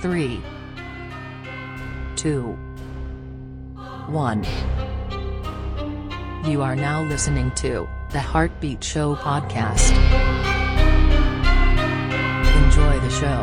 three, 0.00 0.40
two, 2.16 2.56
one. 4.08 4.46
You 6.46 6.62
are 6.62 6.74
now 6.74 7.02
listening 7.02 7.50
to 7.56 7.86
the 8.10 8.18
Heartbeat 8.18 8.82
Show 8.82 9.14
podcast. 9.16 9.90
Enjoy 12.64 12.98
the 13.00 13.10
show. 13.10 13.42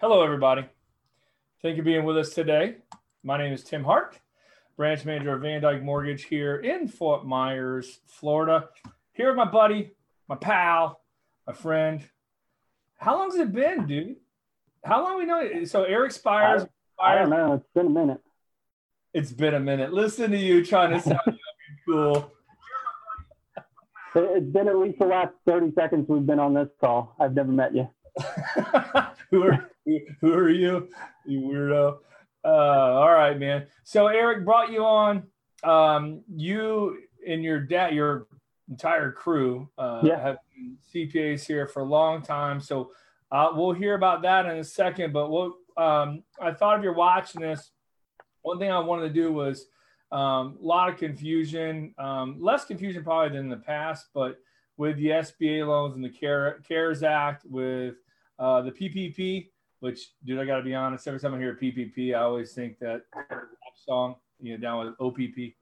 Hello, 0.00 0.24
everybody. 0.24 0.64
Thank 1.60 1.76
you 1.76 1.82
for 1.82 1.86
being 1.86 2.04
with 2.04 2.16
us 2.16 2.30
today. 2.30 2.76
My 3.22 3.36
name 3.36 3.52
is 3.52 3.62
Tim 3.62 3.84
Hart, 3.84 4.18
branch 4.76 5.04
manager 5.04 5.34
of 5.34 5.42
Van 5.42 5.60
Dyke 5.60 5.82
Mortgage 5.82 6.24
here 6.24 6.56
in 6.56 6.88
Fort 6.88 7.26
Myers, 7.26 8.00
Florida. 8.06 8.68
Here 9.12 9.28
with 9.28 9.36
my 9.36 9.50
buddy, 9.50 9.92
my 10.28 10.36
pal, 10.36 11.00
my 11.46 11.52
friend. 11.52 12.02
How 12.96 13.18
long's 13.18 13.36
it 13.36 13.52
been, 13.52 13.86
dude? 13.86 14.16
How 14.84 15.02
long 15.02 15.18
we 15.18 15.26
know? 15.26 15.64
So 15.64 15.84
Erich 15.84 16.12
Spires. 16.12 16.64
I 16.98 17.16
don't 17.16 17.30
know. 17.30 17.54
It's 17.54 17.66
been 17.74 17.86
a 17.86 17.90
minute. 17.90 18.20
It's 19.14 19.32
been 19.32 19.54
a 19.54 19.60
minute. 19.60 19.92
Listen 19.92 20.30
to 20.30 20.38
you 20.38 20.64
trying 20.64 20.92
to 20.92 21.00
sound 21.00 21.38
cool. 21.86 22.32
It's 24.14 24.46
been 24.46 24.68
at 24.68 24.76
least 24.76 24.98
the 24.98 25.06
last 25.06 25.32
30 25.46 25.72
seconds 25.74 26.06
we've 26.08 26.26
been 26.26 26.38
on 26.38 26.54
this 26.54 26.68
call. 26.80 27.14
I've 27.18 27.34
never 27.34 27.50
met 27.50 27.74
you. 27.74 27.88
who 29.30 29.44
are 29.44 29.70
who 30.20 30.32
are 30.34 30.50
you, 30.50 30.88
you 31.26 31.40
weirdo? 31.40 31.98
Uh, 32.44 32.48
all 32.48 33.12
right, 33.12 33.38
man. 33.38 33.66
So 33.84 34.06
Erich 34.08 34.44
brought 34.44 34.72
you 34.72 34.84
on. 34.84 35.24
Um, 35.64 36.22
you 36.34 36.98
and 37.26 37.42
your 37.44 37.60
dad, 37.60 37.94
your 37.94 38.26
entire 38.68 39.12
crew, 39.12 39.68
uh, 39.78 40.00
Yeah. 40.04 40.20
have 40.20 40.38
been 40.54 40.76
CPAs 40.92 41.46
here 41.46 41.68
for 41.68 41.80
a 41.80 41.84
long 41.84 42.22
time. 42.22 42.60
So 42.60 42.92
uh, 43.30 43.52
we'll 43.54 43.72
hear 43.72 43.94
about 43.94 44.22
that 44.22 44.46
in 44.46 44.56
a 44.58 44.64
second. 44.64 45.12
But 45.12 45.30
what 45.30 45.52
um, 45.76 46.24
I 46.40 46.52
thought 46.52 46.78
if 46.78 46.82
you're 46.84 46.94
watching 46.94 47.40
this, 47.40 47.70
one 48.42 48.58
thing 48.58 48.70
I 48.70 48.78
wanted 48.80 49.08
to 49.08 49.14
do 49.14 49.32
was 49.32 49.66
um, 50.10 50.58
a 50.60 50.64
lot 50.66 50.88
of 50.90 50.96
confusion, 50.98 51.94
um, 51.96 52.36
less 52.40 52.64
confusion 52.64 53.04
probably 53.04 53.30
than 53.30 53.44
in 53.46 53.48
the 53.50 53.56
past, 53.56 54.08
but 54.12 54.38
with 54.76 54.96
the 54.96 55.08
SBA 55.08 55.66
loans 55.66 55.94
and 55.94 56.04
the 56.04 56.10
Care, 56.10 56.60
CARES 56.66 57.02
Act, 57.02 57.44
with 57.48 57.94
uh, 58.38 58.62
the 58.62 58.72
PPP, 58.72 59.48
which, 59.82 60.12
dude, 60.24 60.38
I 60.38 60.44
got 60.44 60.58
to 60.58 60.62
be 60.62 60.76
honest, 60.76 61.08
every 61.08 61.18
time 61.18 61.34
I 61.34 61.38
hear 61.38 61.58
PPP, 61.60 62.14
I 62.14 62.20
always 62.20 62.52
think 62.52 62.78
that 62.78 63.02
song, 63.84 64.14
you 64.40 64.56
know, 64.56 64.62
down 64.62 64.86
with 64.86 64.94
OPP. 65.00 65.54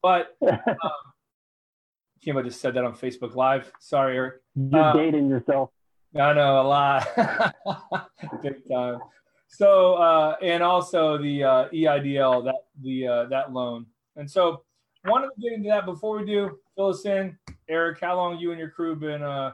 But 0.00 0.36
um, 0.48 2.36
I 2.38 2.42
just 2.42 2.60
said 2.60 2.74
that 2.74 2.84
on 2.84 2.94
Facebook 2.94 3.34
Live. 3.34 3.72
Sorry, 3.80 4.16
Erich. 4.16 4.34
You're 4.54 4.80
Uh, 4.80 4.92
dating 4.92 5.28
yourself. 5.28 5.70
I 6.14 6.32
know 6.34 6.60
a 6.60 6.62
lot, 6.62 7.08
big 8.42 8.62
time. 8.70 9.00
So, 9.48 9.94
uh, 9.94 10.36
and 10.40 10.62
also 10.62 11.18
the 11.18 11.42
uh, 11.42 11.68
EIDL, 11.70 12.44
that 12.44 12.66
the 12.80 13.08
uh, 13.08 13.24
that 13.24 13.52
loan, 13.52 13.86
and 14.14 14.30
so 14.30 14.62
wanted 15.04 15.30
to 15.34 15.40
get 15.42 15.52
into 15.52 15.68
that 15.70 15.84
before 15.84 16.16
we 16.18 16.24
do. 16.24 16.60
Fill 16.76 16.90
us 16.90 17.04
in, 17.06 17.36
Erich. 17.68 17.98
How 18.00 18.14
long 18.14 18.38
you 18.38 18.52
and 18.52 18.60
your 18.60 18.70
crew 18.70 18.94
been 18.94 19.24
uh, 19.24 19.52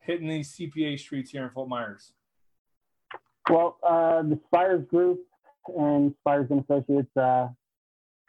hitting 0.00 0.26
these 0.26 0.52
CPA 0.56 0.98
streets 0.98 1.30
here 1.30 1.44
in 1.44 1.50
Fort 1.50 1.68
Myers? 1.68 2.12
Well, 3.50 3.76
uh, 3.82 4.22
the 4.22 4.38
Spires 4.46 4.84
Group 4.88 5.20
and 5.76 6.14
Spires 6.20 6.46
and 6.50 6.64
Associates, 6.64 7.16
uh, 7.16 7.48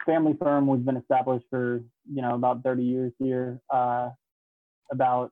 family 0.04 0.36
firm, 0.40 0.66
we've 0.66 0.84
been 0.84 0.96
established 0.96 1.46
for, 1.50 1.82
you 2.12 2.22
know, 2.22 2.34
about 2.34 2.62
30 2.62 2.82
years 2.82 3.12
here. 3.18 3.60
Uh, 3.70 4.10
about 4.90 5.30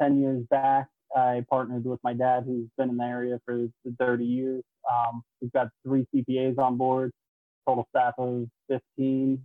10 0.00 0.20
years 0.20 0.44
back, 0.50 0.88
I 1.16 1.44
partnered 1.48 1.84
with 1.84 2.00
my 2.04 2.12
dad, 2.12 2.44
who's 2.46 2.68
been 2.76 2.90
in 2.90 2.96
the 2.96 3.04
area 3.04 3.40
for 3.44 3.66
30 3.98 4.24
years. 4.24 4.62
Um, 4.90 5.22
we've 5.40 5.52
got 5.52 5.68
three 5.84 6.06
CPAs 6.14 6.58
on 6.58 6.76
board, 6.76 7.10
total 7.66 7.86
staff 7.90 8.14
of 8.18 8.46
15. 8.68 9.42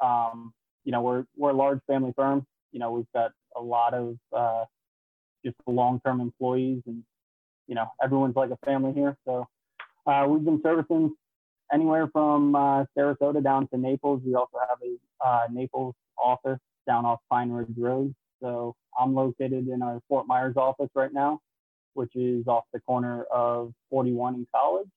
Um, 0.00 0.52
you 0.84 0.92
know, 0.92 1.00
we're, 1.00 1.24
we're 1.36 1.50
a 1.50 1.54
large 1.56 1.80
family 1.86 2.12
firm. 2.16 2.44
You 2.72 2.80
know, 2.80 2.90
we've 2.90 3.12
got 3.14 3.30
a 3.56 3.60
lot 3.60 3.94
of 3.94 4.16
uh, 4.36 4.64
just 5.44 5.56
long-term 5.66 6.20
employees 6.20 6.82
and 6.86 7.04
you 7.72 7.76
know, 7.76 7.86
everyone's 8.04 8.36
like 8.36 8.50
a 8.50 8.58
family 8.66 8.92
here. 8.92 9.16
So 9.24 9.48
uh, 10.06 10.26
we've 10.28 10.44
been 10.44 10.60
servicing 10.62 11.16
anywhere 11.72 12.06
from 12.12 12.54
uh, 12.54 12.84
Sarasota 12.94 13.42
down 13.42 13.66
to 13.68 13.78
Naples. 13.78 14.20
We 14.26 14.34
also 14.34 14.58
have 14.68 14.76
a 14.84 15.26
uh, 15.26 15.46
Naples 15.50 15.94
office 16.22 16.58
down 16.86 17.06
off 17.06 17.20
Pine 17.30 17.50
Ridge 17.50 17.74
Road. 17.78 18.14
So 18.42 18.76
I'm 19.00 19.14
located 19.14 19.68
in 19.68 19.80
our 19.80 20.02
Fort 20.06 20.26
Myers 20.26 20.58
office 20.58 20.90
right 20.94 21.14
now, 21.14 21.40
which 21.94 22.14
is 22.14 22.46
off 22.46 22.64
the 22.74 22.80
corner 22.80 23.22
of 23.32 23.72
41 23.88 24.34
and 24.34 24.46
College. 24.54 24.88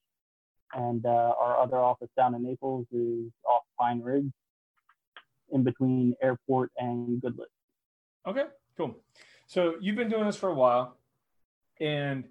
And 0.74 1.06
uh, 1.06 1.32
our 1.40 1.58
other 1.58 1.78
office 1.78 2.10
down 2.14 2.34
in 2.34 2.42
Naples 2.42 2.84
is 2.92 3.32
off 3.48 3.62
Pine 3.80 4.02
Ridge, 4.02 4.30
in 5.50 5.62
between 5.62 6.14
Airport 6.22 6.72
and 6.76 7.22
Goodlette. 7.22 7.46
Okay, 8.26 8.44
cool. 8.76 8.98
So 9.46 9.76
you've 9.80 9.96
been 9.96 10.10
doing 10.10 10.26
this 10.26 10.36
for 10.36 10.50
a 10.50 10.54
while, 10.54 10.98
and 11.80 12.24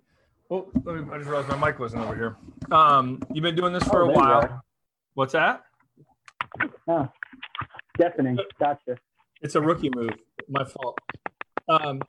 oh, 0.52 0.68
let 0.84 0.96
me, 0.96 1.04
I 1.12 1.18
just 1.18 1.30
realized 1.30 1.50
my 1.50 1.68
mic 1.68 1.80
wasn't 1.80 2.04
over 2.04 2.16
here. 2.16 2.38
Um, 2.72 3.22
you've 3.34 3.44
been 3.44 3.56
doing 3.56 3.74
this 3.74 3.84
for 3.84 4.04
Oh, 4.04 4.10
a 4.10 4.14
while. 4.14 4.62
What's 5.14 5.34
that? 5.34 5.64
Oh, 6.88 7.08
deafening. 7.98 8.38
Gotcha. 8.60 8.98
It's 9.42 9.56
a 9.56 9.62
rookie 9.62 9.90
move. 9.94 10.12
My 10.50 10.64
fault. 10.64 10.98
Um, 11.68 12.02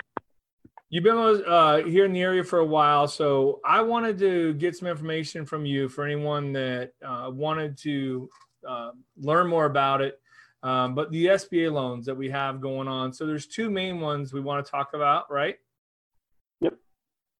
you've 0.91 1.05
been 1.05 1.17
uh, 1.17 1.79
here 1.79 2.05
in 2.05 2.13
the 2.13 2.23
area 2.23 2.45
for 2.45 2.59
a 2.59 2.65
while, 2.65 3.09
so 3.09 3.61
I 3.65 3.83
wanted 3.83 4.19
to 4.19 4.55
get 4.55 4.77
some 4.77 4.89
information 4.89 5.47
from 5.47 5.65
you 5.65 5.89
for 5.89 6.05
anyone 6.05 6.53
that 6.53 6.93
uh, 7.05 7.31
wanted 7.33 7.79
to 7.79 8.29
uh, 8.67 8.91
learn 9.19 9.49
more 9.49 9.65
about 9.67 10.01
it. 10.01 10.21
Um, 10.63 10.95
but 10.95 11.11
the 11.13 11.27
SBA 11.27 11.71
loans 11.73 12.07
that 12.07 12.17
we 12.17 12.29
have 12.31 12.61
going 12.61 12.89
on. 12.89 13.13
So 13.13 13.25
there's 13.27 13.47
two 13.47 13.71
main 13.71 14.01
ones 14.01 14.33
we 14.33 14.41
want 14.41 14.65
to 14.65 14.71
talk 14.71 14.91
about, 14.95 15.31
right? 15.31 15.57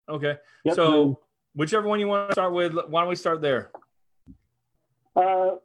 Okay. 0.09 0.37
Yep, 0.65 0.77
So 0.77 1.21
whichever 1.55 1.89
one 1.89 2.01
you 2.01 2.09
want 2.09 2.29
to 2.29 2.35
start 2.35 2.53
with, 2.53 2.75
why 2.89 3.01
don't 3.01 3.09
we 3.09 3.17
start 3.17 3.41
there? 3.41 3.71
Uh, 5.15 5.57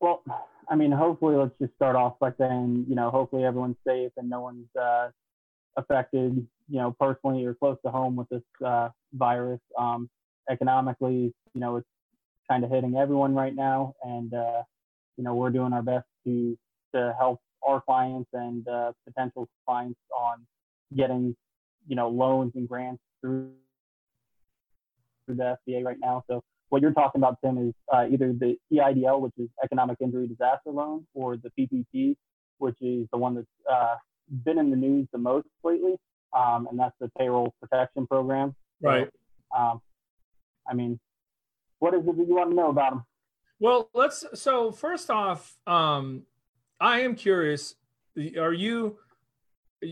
well, 0.00 0.22
I 0.68 0.76
mean, 0.76 0.92
hopefully, 0.92 1.36
let's 1.36 1.54
just 1.60 1.74
start 1.74 1.96
off 1.96 2.18
by 2.18 2.32
saying, 2.38 2.86
you 2.88 2.94
know, 2.94 3.10
hopefully 3.10 3.44
everyone's 3.44 3.76
safe 3.86 4.12
and 4.16 4.28
no 4.28 4.40
one's 4.40 4.68
uh, 4.78 5.08
affected, 5.76 6.46
you 6.68 6.78
know, 6.78 6.94
personally 6.98 7.44
or 7.44 7.54
close 7.54 7.78
to 7.84 7.90
home 7.90 8.16
with 8.16 8.28
this 8.28 8.42
uh, 8.64 8.90
virus. 9.14 9.60
Um, 9.78 10.10
economically, 10.50 11.34
you 11.54 11.60
know, 11.60 11.76
it's 11.76 11.88
kind 12.50 12.64
of 12.64 12.70
hitting 12.70 12.96
everyone 12.96 13.34
right 13.34 13.54
now, 13.54 13.94
and 14.02 14.32
uh, 14.34 14.62
you 15.16 15.24
know, 15.24 15.34
we're 15.34 15.50
doing 15.50 15.72
our 15.72 15.82
best 15.82 16.06
to 16.24 16.58
to 16.94 17.14
help 17.18 17.40
our 17.66 17.80
clients 17.80 18.28
and 18.32 18.66
uh, 18.68 18.92
potential 19.06 19.48
clients 19.66 19.98
on 20.16 20.46
getting, 20.96 21.34
you 21.88 21.96
know, 21.96 22.08
loans 22.08 22.52
and 22.54 22.68
grants 22.68 23.02
through 23.26 23.50
the 25.28 25.56
SBA 25.68 25.84
right 25.84 25.96
now. 26.00 26.24
So 26.28 26.42
what 26.68 26.82
you're 26.82 26.92
talking 26.92 27.20
about, 27.20 27.38
Tim, 27.44 27.68
is 27.68 27.74
uh, 27.92 28.06
either 28.10 28.32
the 28.32 28.56
EIDL, 28.72 29.20
which 29.20 29.32
is 29.38 29.48
Economic 29.62 29.98
Injury 30.00 30.26
Disaster 30.26 30.70
Loan, 30.70 31.06
or 31.14 31.36
the 31.36 31.50
PPP, 31.58 32.16
which 32.58 32.76
is 32.80 33.06
the 33.12 33.18
one 33.18 33.34
that's 33.34 33.46
uh, 33.70 33.96
been 34.44 34.58
in 34.58 34.70
the 34.70 34.76
news 34.76 35.06
the 35.12 35.18
most 35.18 35.46
lately, 35.62 35.96
um, 36.36 36.66
and 36.70 36.78
that's 36.78 36.94
the 37.00 37.10
Payroll 37.18 37.54
Protection 37.60 38.06
Program. 38.06 38.54
So, 38.82 38.88
Right. 38.88 39.10
Um, 39.56 39.80
I 40.68 40.74
mean, 40.74 40.98
what 41.78 41.94
is 41.94 42.00
it 42.00 42.16
that 42.16 42.26
you 42.26 42.34
want 42.34 42.50
to 42.50 42.56
know 42.56 42.70
about 42.70 42.90
them? 42.90 43.04
Well, 43.60 43.88
let's. 43.94 44.24
So 44.34 44.72
first 44.72 45.10
off, 45.10 45.56
um, 45.66 46.22
I 46.80 47.00
am 47.00 47.14
curious. 47.14 47.74
Are 48.38 48.52
you? 48.52 48.98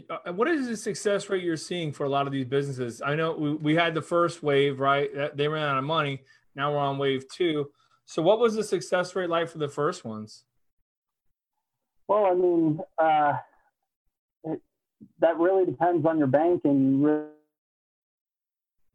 Uh, 0.08 0.32
What 0.32 0.48
is 0.48 0.68
the 0.68 0.76
success 0.76 1.28
rate 1.28 1.42
you're 1.42 1.56
seeing 1.56 1.92
for 1.92 2.04
a 2.04 2.08
lot 2.08 2.26
of 2.26 2.32
these 2.32 2.46
businesses? 2.46 3.02
I 3.04 3.14
know 3.14 3.32
we, 3.32 3.54
we 3.54 3.74
had 3.74 3.94
the 3.94 4.02
first 4.02 4.42
wave, 4.42 4.80
right? 4.80 5.10
They 5.36 5.48
ran 5.48 5.68
out 5.68 5.78
of 5.78 5.84
money. 5.84 6.22
Now 6.54 6.72
we're 6.72 6.78
on 6.78 6.98
wave 6.98 7.24
two. 7.28 7.70
So, 8.06 8.22
what 8.22 8.38
was 8.38 8.54
the 8.54 8.64
success 8.64 9.16
rate 9.16 9.30
like 9.30 9.48
for 9.48 9.58
the 9.58 9.68
first 9.68 10.04
ones? 10.04 10.44
Well, 12.06 12.26
I 12.26 12.34
mean, 12.34 12.80
uh, 12.98 13.32
it, 14.44 14.60
that 15.20 15.38
really 15.38 15.64
depends 15.64 16.06
on 16.06 16.18
your 16.18 16.26
bank 16.26 16.62
and 16.64 17.02
really, 17.04 17.24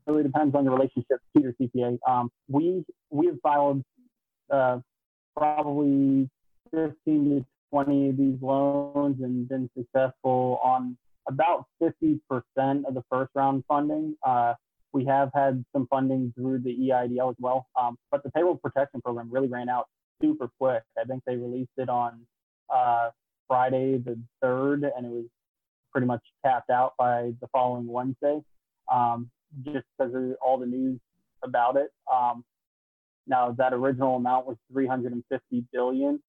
really 0.06 0.24
depends 0.24 0.56
on 0.56 0.64
your 0.64 0.74
relationship 0.74 1.20
to 1.36 1.42
your 1.42 1.54
CPA. 1.54 1.98
Um, 2.08 2.32
we 2.48 2.86
we 3.10 3.28
have 3.28 3.40
filed 3.42 3.84
uh, 4.52 4.80
probably 5.36 6.30
15 6.72 6.94
to 7.06 7.46
20 7.72 8.10
of 8.10 8.18
these 8.18 8.38
loans 8.42 9.18
and 9.22 9.48
been 9.48 9.70
successful 9.78 10.60
on 10.64 10.98
about 11.28 11.66
50% 11.82 12.20
of 12.58 12.94
the 12.94 13.04
first 13.10 13.32
round 13.36 13.64
funding. 13.68 14.16
Uh, 14.26 14.54
we 14.92 15.06
have 15.06 15.30
had 15.34 15.64
some 15.74 15.88
funding 15.88 16.34
through 16.36 16.60
the 16.60 16.76
EIDL 16.76 17.30
as 17.30 17.36
well, 17.40 17.68
um, 17.80 17.98
but 18.12 18.24
the 18.24 18.32
payroll 18.32 18.58
protection 18.58 19.02
program 19.02 19.30
really 19.32 19.48
ran 19.48 19.70
out 19.70 19.88
super 20.22 20.50
quick. 20.60 20.82
I 21.00 21.04
think 21.04 21.24
they 21.26 21.36
released 21.36 21.70
it 21.78 21.90
on 21.90 22.22
uh, 22.74 23.10
Friday 23.48 23.98
the 23.98 24.20
third, 24.42 24.84
and 24.84 25.06
it 25.06 25.12
was 25.12 25.26
pretty 25.92 26.08
much 26.08 26.22
tapped 26.44 26.70
out 26.70 26.94
by 26.98 27.34
the 27.40 27.48
following 27.52 27.88
Wednesday, 27.88 28.42
um, 28.92 29.30
just 29.64 29.86
because 29.98 30.14
of 30.14 30.36
all 30.44 30.58
the 30.58 30.66
news 30.66 31.00
about 31.44 31.76
it. 31.76 31.92
Um, 32.12 32.44
now 33.28 33.52
that 33.58 33.74
original 33.74 34.16
amount 34.16 34.48
was 34.48 34.58
350 34.72 35.66
billion, 35.72 36.22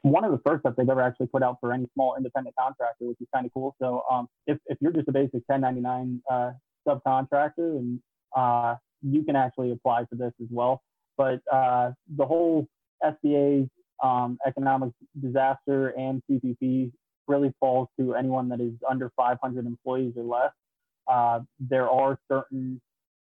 one 0.01 0.23
of 0.23 0.31
the 0.31 0.39
first 0.45 0.63
that 0.63 0.77
they've 0.77 0.89
ever 0.89 1.01
actually 1.01 1.27
put 1.27 1.43
out 1.43 1.57
for 1.59 1.73
any 1.73 1.85
small 1.93 2.15
independent 2.15 2.55
contractor, 2.57 3.05
which 3.05 3.17
is 3.19 3.27
kind 3.33 3.45
of 3.45 3.53
cool. 3.53 3.75
So 3.81 4.03
um, 4.09 4.27
if, 4.47 4.57
if 4.67 4.77
you're 4.79 4.93
just 4.93 5.07
a 5.09 5.11
basic 5.11 5.43
1099 5.47 6.21
uh, 6.31 6.51
subcontractor, 6.87 7.77
and 7.77 7.99
uh, 8.35 8.75
you 9.01 9.23
can 9.23 9.35
actually 9.35 9.71
apply 9.71 10.05
for 10.05 10.15
this 10.15 10.31
as 10.41 10.47
well. 10.49 10.81
But 11.17 11.41
uh, 11.51 11.91
the 12.15 12.25
whole 12.25 12.67
SBA 13.03 13.69
um, 14.01 14.37
economic 14.45 14.91
disaster 15.19 15.89
and 15.89 16.21
PPP 16.29 16.91
really 17.29 17.53
falls 17.59 17.87
to 17.97 18.15
anyone 18.15 18.49
that 18.49 18.59
is 18.59 18.73
under 18.89 19.11
500 19.15 19.65
employees 19.65 20.13
or 20.17 20.23
less. 20.23 20.51
Uh, 21.07 21.41
there 21.59 21.89
are 21.89 22.19
certain 22.29 22.81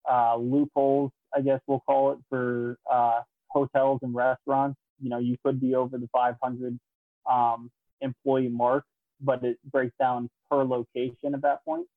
uh, 0.09 0.37
loopholes, 0.37 1.11
I 1.35 1.41
guess 1.41 1.59
we'll 1.67 1.81
call 1.81 2.13
it, 2.13 2.19
for 2.29 2.77
uh, 2.89 3.21
hotels 3.47 3.99
and 4.03 4.15
restaurants. 4.15 4.77
You 5.01 5.09
know, 5.09 5.19
you 5.19 5.35
could 5.43 5.59
be 5.59 5.75
over 5.75 5.97
the 5.97 6.07
500 6.13 6.79
um, 7.29 7.71
employee 8.01 8.47
mark, 8.47 8.85
but 9.19 9.43
it 9.43 9.57
breaks 9.71 9.93
down 9.99 10.29
per 10.49 10.63
location 10.63 11.33
at 11.33 11.41
that 11.41 11.65
point. 11.65 11.87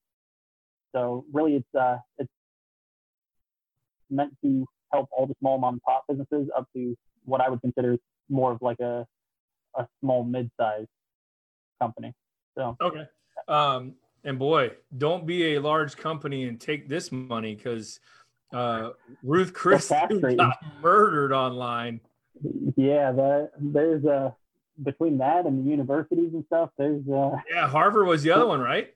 So 0.95 1.25
really, 1.33 1.57
it's 1.57 1.75
uh, 1.79 1.99
it's 2.17 2.31
meant 4.11 4.35
to 4.43 4.67
help 4.91 5.09
all 5.13 5.27
the 5.27 5.35
small 5.39 5.59
mom 5.59 5.75
and 5.75 5.83
pop 5.83 6.05
businesses 6.09 6.49
up 6.57 6.67
to 6.75 6.97
what 7.27 7.43
I 7.43 7.51
would 7.51 7.61
consider 7.61 7.99
more 8.31 8.53
of 8.53 8.63
like 8.63 8.81
a 8.81 9.07
a 9.77 9.87
small 10.01 10.25
mid-sized 10.25 10.89
company. 11.81 12.15
So 12.57 12.77
okay. 12.81 13.07
Um, 13.47 13.95
and 14.25 14.39
boy, 14.39 14.73
don't 14.97 15.27
be 15.27 15.55
a 15.55 15.61
large 15.61 15.97
company 15.97 16.45
and 16.45 16.61
take 16.61 16.89
this 16.89 17.13
money 17.13 17.55
because 17.55 18.01
uh, 18.53 18.91
Ruth 19.23 19.53
Chris 19.53 19.89
got 20.37 20.59
murdered 20.83 21.33
online. 21.33 22.01
Yeah, 22.77 23.13
that 23.13 23.51
there's 23.59 24.05
a 24.05 24.11
uh, 24.11 24.31
between 24.83 25.19
that 25.19 25.47
and 25.47 25.65
the 25.65 25.71
universities 25.71 26.31
and 26.35 26.45
stuff. 26.47 26.71
There's 26.79 27.07
uh, 27.09 27.37
yeah, 27.51 27.69
Harvard 27.69 28.07
was 28.07 28.23
the 28.23 28.31
other 28.31 28.47
one, 28.47 28.61
right? 28.61 28.95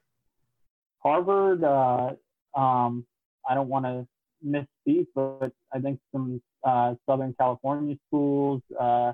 Harvard. 0.99 1.64
Uh, 1.64 2.12
um, 2.55 3.06
I 3.49 3.55
don't 3.55 3.69
want 3.69 3.87
to 3.87 4.06
misspeak, 4.46 5.06
but 5.14 5.52
I 5.73 5.81
think 5.81 6.00
some 6.12 6.40
uh, 6.64 6.94
Southern 7.06 7.35
California 7.38 7.96
schools, 8.06 8.62
uh, 8.78 9.12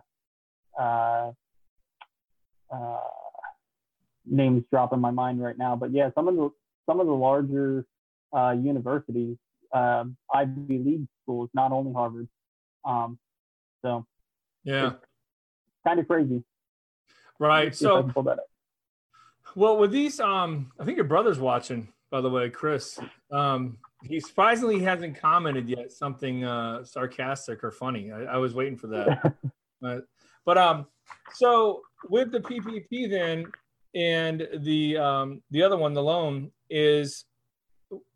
uh, 0.78 1.32
uh, 2.70 2.98
names 4.30 4.64
drop 4.70 4.92
in 4.92 5.00
my 5.00 5.10
mind 5.10 5.42
right 5.42 5.56
now. 5.56 5.76
But 5.76 5.92
yeah, 5.92 6.10
some 6.14 6.28
of 6.28 6.36
the 6.36 6.50
some 6.86 7.00
of 7.00 7.06
the 7.06 7.12
larger 7.12 7.86
uh, 8.36 8.54
universities, 8.58 9.36
uh, 9.72 10.04
Ivy 10.32 10.78
League 10.78 11.06
schools, 11.22 11.50
not 11.54 11.72
only 11.72 11.92
Harvard. 11.92 12.28
Um, 12.84 13.18
so 13.82 14.06
yeah, 14.64 14.92
kind 15.86 16.00
of 16.00 16.06
crazy. 16.06 16.44
Right. 17.38 17.74
So 17.74 18.10
well, 19.54 19.78
with 19.78 19.90
these, 19.90 20.20
um, 20.20 20.72
I 20.78 20.84
think 20.84 20.96
your 20.96 21.06
brother's 21.06 21.38
watching, 21.38 21.88
by 22.10 22.20
the 22.20 22.30
way, 22.30 22.50
Chris. 22.50 22.98
Um, 23.32 23.78
he 24.04 24.20
surprisingly 24.20 24.80
hasn't 24.80 25.18
commented 25.18 25.68
yet 25.68 25.90
something 25.90 26.44
uh, 26.44 26.84
sarcastic 26.84 27.64
or 27.64 27.70
funny. 27.70 28.12
I, 28.12 28.24
I 28.24 28.36
was 28.36 28.54
waiting 28.54 28.76
for 28.76 28.88
that. 28.88 29.34
but, 29.80 30.04
but 30.44 30.58
um, 30.58 30.86
so 31.34 31.82
with 32.08 32.30
the 32.30 32.40
PPP 32.40 33.10
then, 33.10 33.46
and 33.98 34.46
the 34.58 34.96
um, 34.96 35.42
the 35.50 35.64
other 35.64 35.76
one, 35.76 35.92
the 35.92 36.02
loan, 36.02 36.52
is 36.70 37.24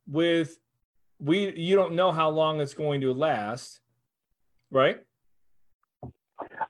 with 0.07 0.57
we. 1.19 1.53
You 1.57 1.75
don't 1.75 1.95
know 1.95 2.13
how 2.13 2.31
long 2.31 2.61
it's 2.61 2.75
going 2.75 3.01
to 3.01 3.13
last, 3.13 3.81
right? 4.71 5.01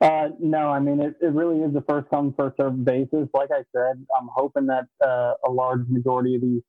Uh, 0.01 0.29
no, 0.41 0.69
I 0.69 0.81
mean, 0.81 1.01
it, 1.01 1.15
it 1.21 1.33
really 1.33 1.61
is 1.61 1.75
a 1.77 1.83
first 1.83 2.09
come, 2.09 2.35
first 2.37 2.57
served 2.57 2.85
basis. 2.85 3.29
Like 3.35 3.51
I 3.53 3.63
said, 3.75 4.05
I'm 4.19 4.29
hoping 4.35 4.67
that 4.67 4.87
uh, 5.05 5.35
a 5.47 5.51
large 5.51 5.87
majority 5.89 6.35
of 6.37 6.41
these 6.41 6.63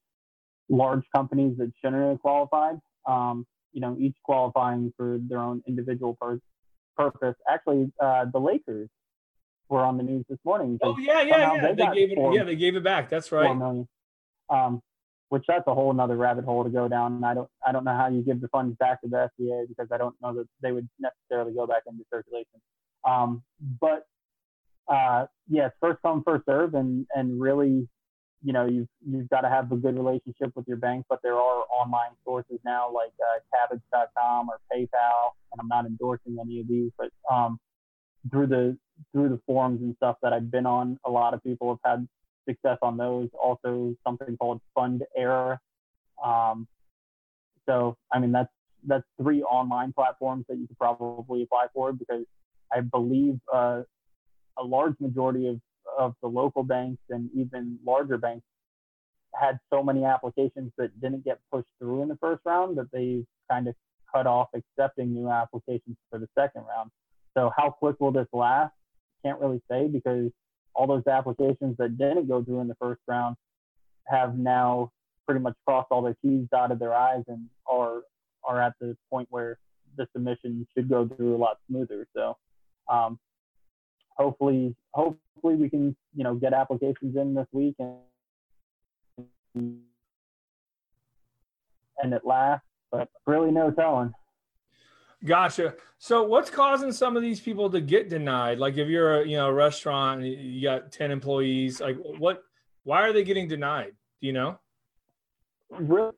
large 0.70 1.04
companies 1.16 1.58
that 1.58 1.72
shouldn't 1.82 2.04
have 2.04 2.20
qualified, 2.20 2.76
um, 3.06 3.46
you 3.72 3.82
know, 3.82 3.96
each 4.00 4.16
qualifying 4.24 4.94
for 4.98 5.18
their 5.30 5.40
own 5.40 5.64
individual 5.68 6.18
pur- 6.20 6.40
purpose. 6.98 7.36
Actually, 7.50 7.92
uh, 8.02 8.26
the 8.32 8.40
Lakers 8.40 8.90
were 9.74 9.84
on 9.84 9.98
the 9.98 10.04
news 10.04 10.24
this 10.30 10.40
morning. 10.46 10.80
Oh 10.82 10.96
yeah, 11.00 11.22
yeah, 11.24 11.54
yeah. 11.56 11.62
They, 11.62 11.76
they 11.76 11.96
gave 11.96 12.12
it. 12.12 12.16
Four, 12.16 12.34
yeah, 12.36 12.44
they 12.44 12.56
gave 12.56 12.76
it 12.76 12.84
back. 12.84 13.10
That's 13.10 13.32
right. 13.32 13.48
Four 13.48 13.56
million. 13.56 13.88
Um, 14.50 14.82
which 15.30 15.44
that's 15.48 15.64
a 15.66 15.74
whole 15.74 15.90
another 15.90 16.16
rabbit 16.16 16.46
hole 16.46 16.64
to 16.64 16.70
go 16.70 16.88
down. 16.88 17.16
And 17.16 17.26
I 17.26 17.34
don't, 17.34 17.50
I 17.66 17.72
don't 17.72 17.84
know 17.84 17.98
how 17.98 18.08
you 18.08 18.22
give 18.22 18.40
the 18.40 18.48
funds 18.50 18.78
back 18.78 19.02
to 19.02 19.08
the 19.08 19.32
FDA 19.42 19.68
because 19.68 19.88
I 19.92 19.98
don't 19.98 20.16
know 20.22 20.32
that 20.36 20.48
they 20.62 20.72
would 20.72 20.88
necessarily 21.00 21.54
go 21.54 21.66
back 21.66 21.84
into 21.88 22.04
circulation. 22.14 22.62
Um, 23.04 23.42
but 23.82 24.06
uh, 24.88 25.26
yes, 25.50 25.72
first 25.82 26.00
come, 26.04 26.22
first 26.24 26.46
serve, 26.46 26.76
and 26.76 27.08
and 27.16 27.42
really, 27.42 27.90
you 28.44 28.54
know, 28.54 28.68
you've 28.68 28.88
you've 29.10 29.30
got 29.30 29.42
to 29.42 29.50
have 29.50 29.72
a 29.72 29.76
good 29.76 29.96
relationship 29.96 30.52
with 30.56 30.68
your 30.68 30.78
bank. 30.78 31.06
But 31.10 31.20
there 31.24 31.36
are 31.36 31.64
online 31.82 32.12
sources 32.24 32.60
now 32.64 32.92
like 32.94 33.14
uh, 33.20 33.40
Kabbage.com 33.56 34.50
or 34.50 34.60
PayPal, 34.72 35.32
and 35.52 35.60
I'm 35.60 35.68
not 35.68 35.88
endorsing 35.88 36.38
any 36.40 36.60
of 36.60 36.68
these, 36.68 36.92
but 36.96 37.10
um, 37.34 37.58
through 38.32 38.48
the 38.48 38.78
through 39.12 39.30
the 39.30 39.40
forums 39.46 39.82
and 39.82 39.96
stuff 39.98 40.18
that 40.22 40.34
I've 40.34 40.52
been 40.52 40.66
on, 40.66 41.00
a 41.06 41.10
lot 41.10 41.34
of 41.34 41.44
people 41.44 41.80
have 41.84 41.98
had 41.98 42.08
success 42.48 42.78
on 42.82 42.98
those. 42.98 43.30
Also, 43.42 43.96
something 44.06 44.38
called 44.38 44.62
Fundera. 44.78 45.58
Um, 46.24 46.68
so, 47.68 47.98
I 48.12 48.20
mean, 48.20 48.32
that's 48.32 48.52
that's 48.86 49.06
three 49.22 49.42
online 49.44 49.94
platforms 49.94 50.46
that 50.50 50.58
you 50.58 50.68
could 50.68 50.78
probably 50.78 51.44
apply 51.44 51.68
for 51.74 51.94
because 51.94 52.26
I 52.72 52.82
believe 52.82 53.40
uh, 53.54 53.84
a 54.58 54.64
large 54.64 54.96
majority 55.00 55.48
of, 55.48 55.60
of 55.98 56.16
the 56.22 56.28
local 56.28 56.64
banks 56.64 57.02
and 57.10 57.30
even 57.34 57.80
larger 57.86 58.18
banks 58.18 58.46
had 59.34 59.58
so 59.72 59.82
many 59.82 60.04
applications 60.04 60.72
that 60.78 61.00
didn't 61.02 61.24
get 61.24 61.40
pushed 61.52 61.68
through 61.80 62.04
in 62.04 62.10
the 62.10 62.18
first 62.18 62.42
round 62.46 62.78
that 62.78 62.92
they 62.92 63.26
kind 63.50 63.68
of 63.68 63.76
cut 64.14 64.28
off 64.28 64.50
accepting 64.54 65.14
new 65.14 65.30
applications 65.30 65.98
for 66.10 66.20
the 66.20 66.28
second 66.38 66.64
round. 66.68 66.92
So 67.36 67.52
how 67.56 67.72
quick 67.72 68.00
will 68.00 68.12
this 68.12 68.28
last? 68.34 68.74
Can't 69.26 69.40
really 69.40 69.62
say 69.70 69.88
because 69.88 70.32
all 70.76 70.88
those 70.88 71.08
applications 71.08 71.78
that 71.78 71.98
didn't 71.98 72.28
go 72.28 72.44
through 72.44 72.62
in 72.62 72.68
the 72.68 72.76
first 72.76 73.02
round 73.08 73.36
have 74.08 74.38
now 74.38 74.92
pretty 75.26 75.42
much 75.42 75.56
crossed 75.66 75.88
all 75.92 76.02
their 76.02 76.16
T's, 76.22 76.48
dotted 76.52 76.80
their 76.80 76.94
I's, 76.94 77.24
and 77.28 77.48
are 77.68 78.02
are 78.46 78.62
at 78.62 78.74
the 78.82 78.98
point 79.10 79.28
where 79.32 79.58
the 79.96 80.08
submission 80.14 80.68
should 80.76 80.90
go 80.90 81.08
through 81.08 81.36
a 81.36 81.38
lot 81.38 81.58
smoother. 81.70 82.06
So 82.16 82.36
um, 82.92 83.18
hopefully, 84.18 84.76
hopefully 84.92 85.56
we 85.56 85.70
can, 85.70 85.96
you 86.16 86.24
know, 86.24 86.36
get 86.36 86.54
applications 86.54 87.16
in 87.16 87.34
this 87.34 87.48
week 87.52 87.76
and 87.80 87.96
and 89.56 89.84
it 92.14 92.24
lasts, 92.26 92.66
but 92.92 93.10
really 93.26 93.52
no 93.52 93.72
telling. 93.72 94.14
Gotcha. 95.26 95.76
So 96.00 96.24
what's 96.24 96.50
causing 96.50 96.92
some 96.92 97.16
of 97.16 97.24
these 97.24 97.40
people 97.40 97.70
to 97.70 97.80
get 97.80 98.10
denied? 98.10 98.60
Like 98.60 98.78
if 98.78 98.90
you're 98.90 99.22
a 99.22 99.28
you 99.28 99.38
know 99.38 99.48
a 99.48 99.54
restaurant 99.54 100.22
and 100.22 100.30
you 100.30 100.62
got 100.62 100.92
10 100.92 101.12
employees, 101.12 101.80
like 101.80 101.98
what 101.98 102.44
why 102.84 103.04
are 103.04 103.14
they 103.14 103.24
getting 103.24 103.48
denied? 103.48 103.94
Do 104.22 104.28
you 104.28 104.34
know? 104.34 104.60
Really, 105.70 106.12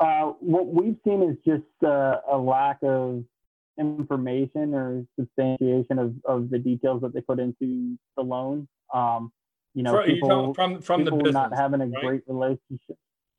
uh, 0.00 0.32
what 0.40 0.66
we've 0.66 0.96
seen 1.04 1.22
is 1.22 1.36
just 1.46 1.64
uh, 1.84 2.16
a 2.30 2.36
lack 2.36 2.78
of 2.82 3.24
information 3.78 4.74
or 4.74 5.04
substantiation 5.18 5.98
of, 5.98 6.14
of 6.24 6.50
the 6.50 6.58
details 6.58 7.00
that 7.02 7.14
they 7.14 7.20
put 7.20 7.38
into 7.38 7.96
the 8.16 8.22
loan. 8.22 8.68
Um, 8.92 9.32
you 9.74 9.82
know, 9.82 10.04
you 10.04 10.14
people, 10.14 10.54
from 10.54 10.80
from 10.80 11.04
the 11.04 11.10
business. 11.10 11.32
not 11.32 11.56
having 11.56 11.80
a 11.80 11.86
right? 11.86 12.04
great 12.04 12.22
relationship. 12.26 12.96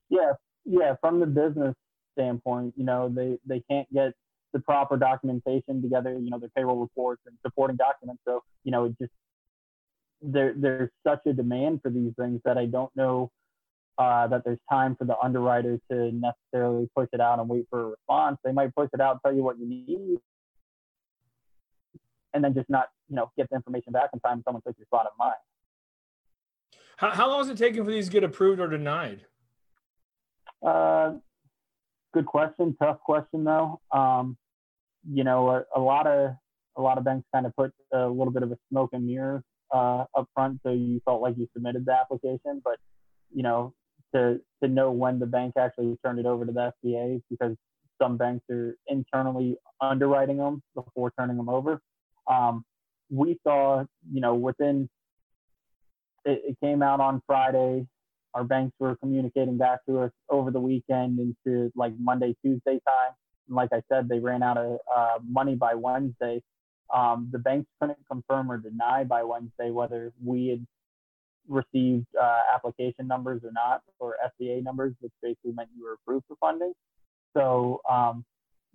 Yeah, 0.10 0.34
yeah. 0.66 0.96
From 1.02 1.20
the 1.20 1.26
business 1.26 1.76
standpoint, 2.20 2.74
you 2.78 2.84
know, 2.84 3.10
they 3.10 3.38
they 3.46 3.64
can't 3.70 3.92
get 3.94 4.14
the 4.54 4.60
proper 4.60 4.98
documentation 4.98 5.82
together. 5.82 6.14
You 6.14 6.30
know, 6.30 6.40
their 6.40 6.50
payroll 6.56 6.78
reports 6.80 7.22
and 7.26 7.36
supporting 7.46 7.78
documents. 7.78 8.22
So 8.28 8.44
you 8.64 8.72
know, 8.72 8.86
it 8.86 8.96
just 9.00 9.12
there 10.22 10.54
there's 10.56 10.90
such 11.08 11.22
a 11.26 11.34
demand 11.34 11.82
for 11.82 11.90
these 11.90 12.14
things 12.18 12.42
that 12.46 12.58
I 12.58 12.66
don't 12.66 12.94
know 12.96 13.32
uh, 13.98 14.28
that 14.28 14.44
there's 14.46 14.60
time 14.72 14.96
for 14.96 15.06
the 15.06 15.18
underwriter 15.20 15.80
to 15.92 16.12
necessarily 16.12 16.90
push 16.96 17.10
it 17.14 17.22
out 17.22 17.40
and 17.40 17.50
wait 17.50 17.68
for 17.70 17.82
a 17.82 17.86
response. 17.90 18.38
They 18.44 18.54
might 18.54 18.74
push 18.74 18.90
it 18.94 19.02
out, 19.02 19.20
tell 19.24 19.34
you 19.34 19.44
what 19.44 19.60
you 19.60 19.68
need, 19.68 20.20
and 22.34 22.44
then 22.44 22.54
just 22.54 22.70
not, 22.70 22.88
you 23.10 23.18
know, 23.18 23.30
get 23.38 23.50
the 23.50 23.58
information 23.58 23.92
back 23.92 24.12
in 24.14 24.20
time. 24.22 24.42
Someone 24.46 24.62
took 24.66 24.78
your 24.78 24.86
spot 24.86 25.06
of 25.06 25.12
mine. 25.20 25.34
How, 26.96 27.10
how 27.10 27.30
long 27.30 27.42
is 27.42 27.50
it 27.50 27.58
taking 27.58 27.84
for 27.84 27.92
these 27.92 28.06
to 28.06 28.12
get 28.12 28.24
approved 28.24 28.62
or 28.62 28.68
denied? 28.68 29.26
Uh, 30.66 31.14
good 32.14 32.26
question. 32.26 32.76
Tough 32.82 33.00
question 33.02 33.44
though. 33.44 33.80
Um, 33.92 34.38
you 35.10 35.24
know, 35.24 35.50
a, 35.50 35.64
a 35.76 35.80
lot 35.80 36.08
of 36.08 36.32
a 36.78 36.82
lot 36.82 36.98
of 36.98 37.04
banks 37.04 37.28
kind 37.34 37.46
of 37.46 37.56
put 37.56 37.72
a 37.94 38.08
little 38.08 38.32
bit 38.32 38.44
of 38.44 38.52
a 38.52 38.58
smoke 38.70 38.92
and 38.94 39.06
mirror 39.06 39.44
uh, 39.74 40.06
up 40.18 40.28
front, 40.34 40.60
so 40.64 40.72
you 40.72 41.02
felt 41.06 41.22
like 41.22 41.36
you 41.38 41.48
submitted 41.54 41.86
the 41.86 41.94
application, 41.94 42.62
but 42.64 42.78
you 43.34 43.44
know, 43.44 43.74
to 44.14 44.40
to 44.64 44.70
know 44.70 44.92
when 44.92 45.20
the 45.20 45.26
bank 45.26 45.54
actually 45.58 45.98
turned 46.04 46.20
it 46.20 46.26
over 46.26 46.46
to 46.46 46.52
the 46.52 46.74
SBA 46.84 47.22
because 47.30 47.56
some 48.02 48.18
banks 48.18 48.46
are 48.50 48.76
internally 48.88 49.58
underwriting 49.82 50.38
them 50.38 50.62
before 50.74 51.12
turning 51.20 51.38
them 51.38 51.50
over. 51.50 51.82
Um, 52.28 52.64
we 53.10 53.40
saw, 53.44 53.84
you 54.12 54.22
know, 54.22 54.36
within 54.36 54.90
it, 56.26 56.42
it 56.50 56.58
came 56.64 56.82
out 56.82 57.00
on 57.00 57.22
Friday. 57.26 57.86
Our 58.34 58.44
banks 58.44 58.76
were 58.80 58.96
communicating 58.98 59.58
back 59.58 59.86
to 59.88 60.00
us 60.00 60.12
over 60.30 60.52
the 60.52 60.60
weekend 60.60 61.20
into 61.20 61.72
like 61.76 61.94
Monday, 62.00 62.36
Tuesday 62.44 62.80
time. 62.88 63.14
And 63.48 63.56
like 63.56 63.70
I 63.74 63.82
said, 63.92 64.08
they 64.08 64.20
ran 64.20 64.44
out 64.44 64.58
of 64.58 64.80
uh, 64.96 65.18
money 65.28 65.56
by 65.56 65.74
Wednesday. 65.76 66.42
Um, 66.94 67.30
the 67.32 67.40
banks 67.40 67.68
couldn't 67.80 68.00
confirm 68.10 68.52
or 68.52 68.58
deny 68.58 69.04
by 69.04 69.24
Wednesday 69.24 69.72
whether 69.72 70.12
we 70.24 70.48
had 70.48 70.66
received 71.48 72.06
uh, 72.20 72.42
application 72.54 73.08
numbers 73.08 73.42
or 73.44 73.52
not, 73.52 73.82
or 74.00 74.16
SBA 74.42 74.64
numbers, 74.64 74.94
which 75.00 75.12
basically 75.22 75.52
meant 75.52 75.70
you 75.76 75.84
were 75.84 75.94
approved 75.94 76.26
for 76.28 76.36
funding. 76.40 76.74
So 77.36 77.82
um, 77.90 78.24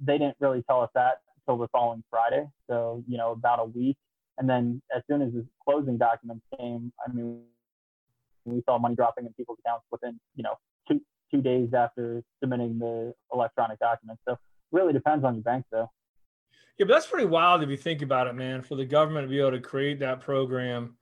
they 0.00 0.18
didn't 0.18 0.37
really 0.40 0.62
tell 0.68 0.82
us 0.82 0.90
that 0.94 1.20
until 1.37 1.58
the 1.61 1.68
following 1.68 2.02
Friday. 2.11 2.46
So 2.68 3.02
you 3.08 3.16
know, 3.16 3.32
about 3.32 3.61
a 3.61 3.64
week, 3.64 3.96
and 4.38 4.49
then 4.49 4.82
as 4.94 5.02
soon 5.08 5.23
as 5.23 5.32
the 5.32 5.46
closing 5.64 5.96
documents 5.96 6.44
came, 6.58 6.92
I 7.06 7.12
mean, 7.12 7.42
we 8.44 8.62
saw 8.66 8.78
money 8.78 8.94
dropping 8.94 9.26
in 9.26 9.32
people's 9.34 9.58
accounts 9.64 9.84
within 9.90 10.18
you 10.34 10.42
know 10.42 10.54
two 10.88 11.00
two 11.30 11.42
days 11.42 11.72
after 11.74 12.22
submitting 12.42 12.78
the 12.78 13.14
electronic 13.32 13.78
documents. 13.78 14.22
So 14.28 14.38
really 14.72 14.92
depends 14.92 15.24
on 15.24 15.34
your 15.34 15.42
bank, 15.42 15.64
though. 15.70 15.90
Yeah, 16.78 16.86
but 16.86 16.94
that's 16.94 17.06
pretty 17.06 17.26
wild 17.26 17.62
if 17.62 17.70
you 17.70 17.76
think 17.76 18.02
about 18.02 18.26
it, 18.26 18.34
man. 18.34 18.62
For 18.62 18.74
the 18.74 18.84
government 18.84 19.26
to 19.26 19.30
be 19.30 19.38
able 19.40 19.52
to 19.52 19.60
create 19.60 20.00
that 20.00 20.20
program, 20.20 20.96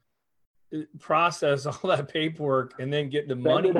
uh, 0.74 0.80
process 0.98 1.66
all 1.66 1.80
that 1.84 2.08
paperwork, 2.12 2.74
and 2.78 2.92
then 2.92 3.08
get 3.08 3.28
the 3.28 3.36
money. 3.36 3.72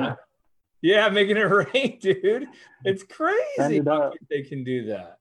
Yeah, 0.81 1.07
making 1.09 1.37
it 1.37 1.41
rain, 1.73 1.97
dude. 2.01 2.47
It's 2.83 3.03
crazy 3.03 3.77
it 3.77 3.87
they 4.29 4.41
can 4.41 4.63
do 4.63 4.87
that. 4.87 5.17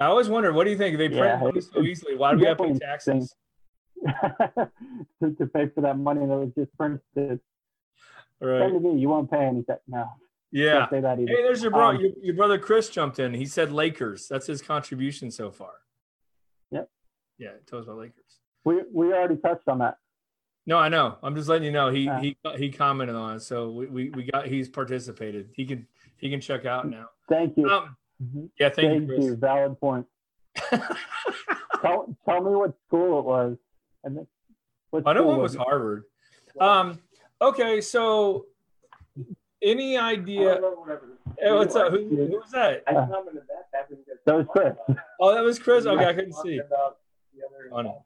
I 0.00 0.06
always 0.06 0.28
wonder, 0.28 0.52
what 0.52 0.64
do 0.64 0.70
you 0.70 0.76
think? 0.76 0.98
They 0.98 1.08
print 1.08 1.24
Yeah, 1.24 1.38
money 1.38 1.60
so 1.60 1.80
easily, 1.80 2.16
why 2.16 2.32
do 2.32 2.40
we 2.40 2.46
have 2.46 2.58
to 2.58 2.64
pay 2.64 2.78
taxes? 2.78 3.34
to, 5.22 5.30
to 5.38 5.46
pay 5.46 5.68
for 5.74 5.80
that 5.82 5.98
money 5.98 6.20
that 6.20 6.26
was 6.36 6.50
just 6.56 6.76
printed. 6.76 7.40
Right. 8.40 8.72
Me. 8.82 8.98
You 8.98 9.08
won't 9.08 9.30
pay 9.30 9.44
anything. 9.44 9.76
No, 9.88 10.06
Yeah. 10.52 10.88
say 10.90 11.00
that. 11.00 11.18
Hey, 11.18 11.24
there's 11.26 11.62
your 11.62 11.70
bro. 11.70 11.88
Um, 11.90 11.96
your, 12.00 12.10
your 12.22 12.34
brother 12.34 12.58
Chris 12.58 12.88
jumped 12.90 13.18
in. 13.18 13.32
He 13.34 13.46
said 13.46 13.72
Lakers. 13.72 14.28
That's 14.28 14.46
his 14.46 14.60
contribution 14.62 15.30
so 15.30 15.50
far. 15.50 15.72
Yep. 16.70 16.88
Yeah, 17.38 17.50
tell 17.66 17.78
us 17.78 17.84
about 17.86 17.98
Lakers. 17.98 18.40
We 18.64 18.82
we 18.92 19.12
already 19.12 19.36
touched 19.36 19.68
on 19.68 19.78
that. 19.78 19.96
No, 20.66 20.76
I 20.78 20.88
know. 20.88 21.16
I'm 21.22 21.34
just 21.36 21.48
letting 21.48 21.64
you 21.64 21.70
know. 21.72 21.90
He 21.90 22.08
Uh. 22.08 22.18
he 22.20 22.36
he 22.56 22.70
commented 22.70 23.16
on 23.16 23.36
it, 23.36 23.40
so 23.40 23.70
we, 23.70 23.86
we, 23.86 24.10
we 24.10 24.24
got 24.24 24.46
he's 24.46 24.68
participated. 24.68 25.50
He 25.54 25.64
can 25.64 25.86
he 26.16 26.28
can 26.28 26.40
check 26.40 26.66
out 26.66 26.88
now. 26.88 27.06
Thank 27.28 27.56
you. 27.56 27.68
Um, 27.70 27.96
Mhm. 28.22 28.48
yeah, 28.58 28.70
thank, 28.70 28.88
Thank 28.88 29.00
you, 29.02 29.06
Chris. 29.08 29.24
you. 29.26 29.36
Valid 29.36 29.78
point. 29.78 30.06
Tell 31.82 32.16
tell 32.24 32.40
me 32.42 32.54
what 32.54 32.74
school 32.86 33.18
it 33.20 33.24
was. 33.26 33.56
And 34.04 34.16
then- 34.18 34.26
what 34.90 35.02
I 35.06 35.12
know 35.12 35.20
school 35.20 35.30
one 35.32 35.40
was? 35.40 35.54
Harvard. 35.56 36.04
Um, 36.60 37.00
okay, 37.42 37.80
so 37.80 38.46
any 39.62 39.96
idea? 39.96 40.60
Hey, 41.38 41.52
what's 41.52 41.74
up? 41.76 41.90
Who, 41.92 42.08
who 42.08 42.26
was 42.40 42.50
that? 42.52 42.82
Uh, 42.86 43.06
that 44.26 44.36
was 44.36 44.46
Chris. 44.50 44.76
Oh, 45.20 45.34
that 45.34 45.42
was 45.42 45.58
Chris. 45.58 45.86
Okay, 45.86 46.04
I 46.04 46.12
couldn't 46.14 46.34
see. 46.34 46.60
Oh, 47.72 47.82
no. 47.82 48.02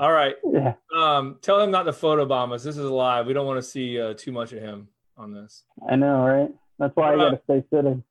All 0.00 0.12
right. 0.12 0.34
Yeah. 0.44 0.74
Um, 0.96 1.38
tell 1.42 1.60
him 1.60 1.70
not 1.70 1.84
to 1.84 1.92
photobomb 1.92 2.52
us. 2.52 2.62
This 2.64 2.76
is 2.76 2.84
live. 2.90 3.26
We 3.26 3.32
don't 3.32 3.46
want 3.46 3.58
to 3.58 3.62
see 3.68 4.00
uh, 4.00 4.14
too 4.14 4.32
much 4.32 4.52
of 4.52 4.60
him 4.60 4.88
on 5.16 5.32
this. 5.32 5.64
I 5.88 5.96
know, 5.96 6.24
right? 6.24 6.50
That's 6.78 6.94
why 6.96 7.10
I 7.12 7.14
Uh, 7.14 7.16
gotta 7.16 7.40
stay 7.44 7.64
sitting. 7.72 8.02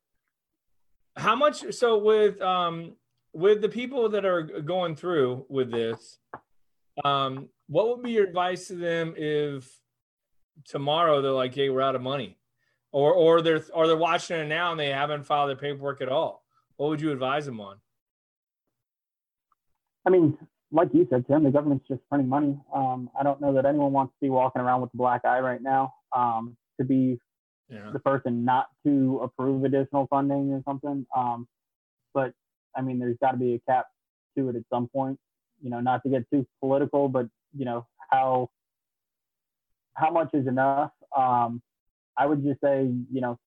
How 1.16 1.34
much? 1.34 1.72
So 1.74 1.98
with 1.98 2.40
um 2.40 2.92
with 3.32 3.60
the 3.60 3.68
people 3.68 4.08
that 4.10 4.24
are 4.24 4.42
going 4.42 4.94
through 4.96 5.46
with 5.48 5.70
this, 5.70 6.18
um, 7.04 7.48
what 7.68 7.88
would 7.88 8.02
be 8.02 8.12
your 8.12 8.24
advice 8.24 8.68
to 8.68 8.74
them 8.74 9.14
if 9.16 9.70
tomorrow 10.64 11.20
they're 11.20 11.32
like, 11.32 11.54
"Hey, 11.54 11.68
we're 11.68 11.82
out 11.82 11.94
of 11.94 12.02
money," 12.02 12.38
or 12.92 13.12
or 13.12 13.42
they're 13.42 13.62
or 13.74 13.86
they're 13.86 13.96
watching 13.96 14.38
it 14.40 14.46
now 14.46 14.70
and 14.70 14.80
they 14.80 14.90
haven't 14.90 15.24
filed 15.24 15.48
their 15.50 15.56
paperwork 15.56 16.00
at 16.00 16.08
all? 16.08 16.44
What 16.76 16.88
would 16.90 17.00
you 17.00 17.10
advise 17.12 17.46
them 17.46 17.60
on? 17.60 17.76
I 20.06 20.10
mean, 20.10 20.38
like 20.70 20.88
you 20.92 21.06
said, 21.10 21.26
Tim, 21.26 21.44
the 21.44 21.50
government's 21.50 21.86
just 21.88 22.00
printing 22.08 22.28
money. 22.28 22.58
Um, 22.74 23.10
I 23.18 23.22
don't 23.22 23.40
know 23.40 23.52
that 23.54 23.66
anyone 23.66 23.92
wants 23.92 24.12
to 24.14 24.20
be 24.20 24.30
walking 24.30 24.62
around 24.62 24.80
with 24.80 24.90
a 24.94 24.96
black 24.96 25.24
eye 25.24 25.40
right 25.40 25.62
now. 25.62 25.94
Um, 26.14 26.56
to 26.78 26.84
be 26.84 27.18
Yeah. 27.68 27.90
the 27.90 27.98
person 27.98 28.44
not 28.44 28.68
to 28.86 29.18
approve 29.22 29.64
additional 29.64 30.06
funding 30.06 30.52
or 30.52 30.62
something. 30.64 31.06
Um, 31.14 31.46
but 32.14 32.32
I 32.74 32.80
mean, 32.80 32.98
there's 32.98 33.18
got 33.18 33.32
to 33.32 33.36
be 33.36 33.54
a 33.54 33.58
cap 33.60 33.86
to 34.36 34.48
it 34.48 34.56
at 34.56 34.62
some 34.70 34.88
point. 34.88 35.18
You 35.62 35.70
know, 35.70 35.80
not 35.80 36.02
to 36.04 36.08
get 36.08 36.24
too 36.30 36.46
political, 36.60 37.08
but 37.08 37.26
you 37.56 37.64
know 37.64 37.86
how 38.10 38.50
how 39.94 40.10
much 40.10 40.30
is 40.32 40.46
enough. 40.46 40.92
Um, 41.16 41.62
I 42.16 42.26
would 42.26 42.44
just 42.44 42.60
say, 42.60 42.90
you 43.12 43.20
know, 43.20 43.38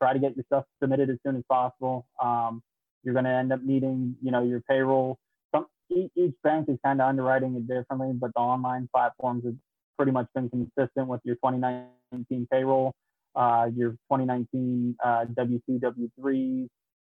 try 0.00 0.12
to 0.12 0.18
get 0.18 0.36
your 0.36 0.44
stuff 0.46 0.64
submitted 0.80 1.10
as 1.10 1.18
soon 1.24 1.36
as 1.36 1.42
possible. 1.48 2.06
Um, 2.22 2.62
you're 3.02 3.14
going 3.14 3.24
to 3.24 3.30
end 3.30 3.52
up 3.52 3.62
needing, 3.62 4.16
you 4.22 4.30
know, 4.30 4.42
your 4.42 4.60
payroll. 4.60 5.18
Some 5.54 5.66
each, 5.90 6.34
bank 6.42 6.68
is 6.68 6.78
kind 6.84 7.00
of 7.00 7.08
underwriting 7.08 7.54
it 7.56 7.66
differently, 7.66 8.12
but 8.12 8.32
the 8.34 8.40
online 8.40 8.88
platforms 8.92 9.44
have 9.44 9.54
pretty 9.96 10.12
much 10.12 10.26
been 10.34 10.50
consistent 10.50 11.08
with 11.08 11.20
your 11.24 11.36
2019 11.36 12.48
payroll 12.50 12.94
uh, 13.38 13.68
your 13.74 13.90
2019 14.10 14.96
uh, 15.02 15.24
W2, 15.32 15.80
W3s, 15.80 16.68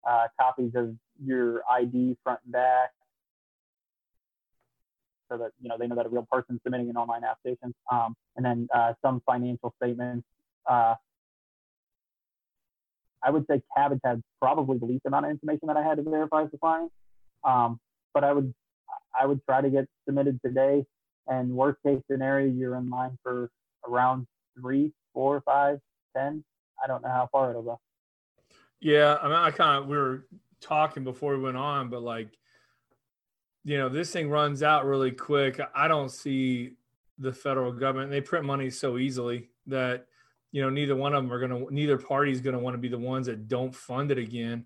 uh, 0.08 0.26
copies 0.40 0.72
of 0.74 0.94
your 1.24 1.62
ID 1.70 2.16
front 2.24 2.40
and 2.44 2.52
back, 2.52 2.90
so 5.30 5.38
that 5.38 5.50
you 5.60 5.68
know 5.68 5.76
they 5.78 5.86
know 5.86 5.96
that 5.96 6.06
a 6.06 6.08
real 6.08 6.26
person 6.30 6.60
submitting 6.64 6.90
an 6.90 6.96
online 6.96 7.22
application, 7.24 7.74
um, 7.90 8.14
and 8.36 8.44
then 8.44 8.68
uh, 8.74 8.92
some 9.02 9.22
financial 9.26 9.74
statements. 9.82 10.26
Uh, 10.68 10.94
I 13.22 13.30
would 13.30 13.46
say 13.50 13.62
Kabbage 13.76 14.00
had 14.04 14.22
probably 14.40 14.78
the 14.78 14.86
least 14.86 15.04
amount 15.06 15.26
of 15.26 15.30
information 15.30 15.66
that 15.68 15.76
I 15.76 15.82
had 15.82 15.96
to 15.96 16.02
verify 16.02 16.42
as 16.42 16.48
a 16.54 16.58
client, 16.58 16.92
um, 17.44 17.80
but 18.14 18.24
I 18.24 18.32
would 18.32 18.54
I 19.18 19.26
would 19.26 19.44
try 19.44 19.60
to 19.60 19.70
get 19.70 19.86
submitted 20.06 20.40
today. 20.44 20.84
And 21.26 21.50
worst 21.50 21.78
case 21.84 22.00
scenario, 22.10 22.50
you're 22.50 22.76
in 22.76 22.88
line 22.88 23.18
for 23.22 23.50
around 23.86 24.26
three, 24.58 24.92
four, 25.12 25.42
five, 25.42 25.78
ten. 26.16 26.42
I 26.82 26.86
don't 26.86 27.02
know 27.02 27.10
how 27.10 27.28
far 27.30 27.50
it'll 27.50 27.62
go. 27.62 27.80
Yeah, 28.80 29.18
I 29.20 29.24
mean, 29.24 29.36
I 29.36 29.50
kind 29.50 29.82
of 29.82 29.88
we 29.88 29.96
were 29.96 30.26
talking 30.60 31.04
before 31.04 31.36
we 31.36 31.42
went 31.42 31.56
on, 31.56 31.88
but 31.88 32.02
like, 32.02 32.28
you 33.68 33.78
know, 33.78 33.88
this 33.88 34.10
thing 34.10 34.30
runs 34.30 34.62
out 34.62 34.86
really 34.86 35.10
quick. 35.10 35.60
I 35.74 35.88
don't 35.88 36.10
see 36.10 36.72
the 37.18 37.32
federal 37.32 37.72
government; 37.72 38.10
they 38.10 38.20
print 38.20 38.44
money 38.44 38.70
so 38.70 38.98
easily 38.98 39.50
that 39.66 40.06
you 40.52 40.62
know, 40.62 40.70
neither 40.70 40.96
one 40.96 41.14
of 41.14 41.22
them 41.22 41.32
are 41.32 41.38
going 41.38 41.66
to, 41.66 41.74
neither 41.74 41.98
party 41.98 42.32
is 42.32 42.40
going 42.40 42.54
to 42.54 42.58
want 42.58 42.74
to 42.74 42.78
be 42.78 42.88
the 42.88 42.98
ones 42.98 43.26
that 43.26 43.48
don't 43.48 43.74
fund 43.74 44.10
it 44.10 44.18
again, 44.18 44.64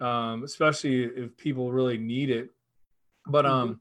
um, 0.00 0.42
especially 0.42 1.04
if 1.04 1.36
people 1.36 1.70
really 1.70 1.98
need 1.98 2.30
it. 2.30 2.50
But, 3.26 3.46
um, 3.46 3.68
mm-hmm. 3.68 3.78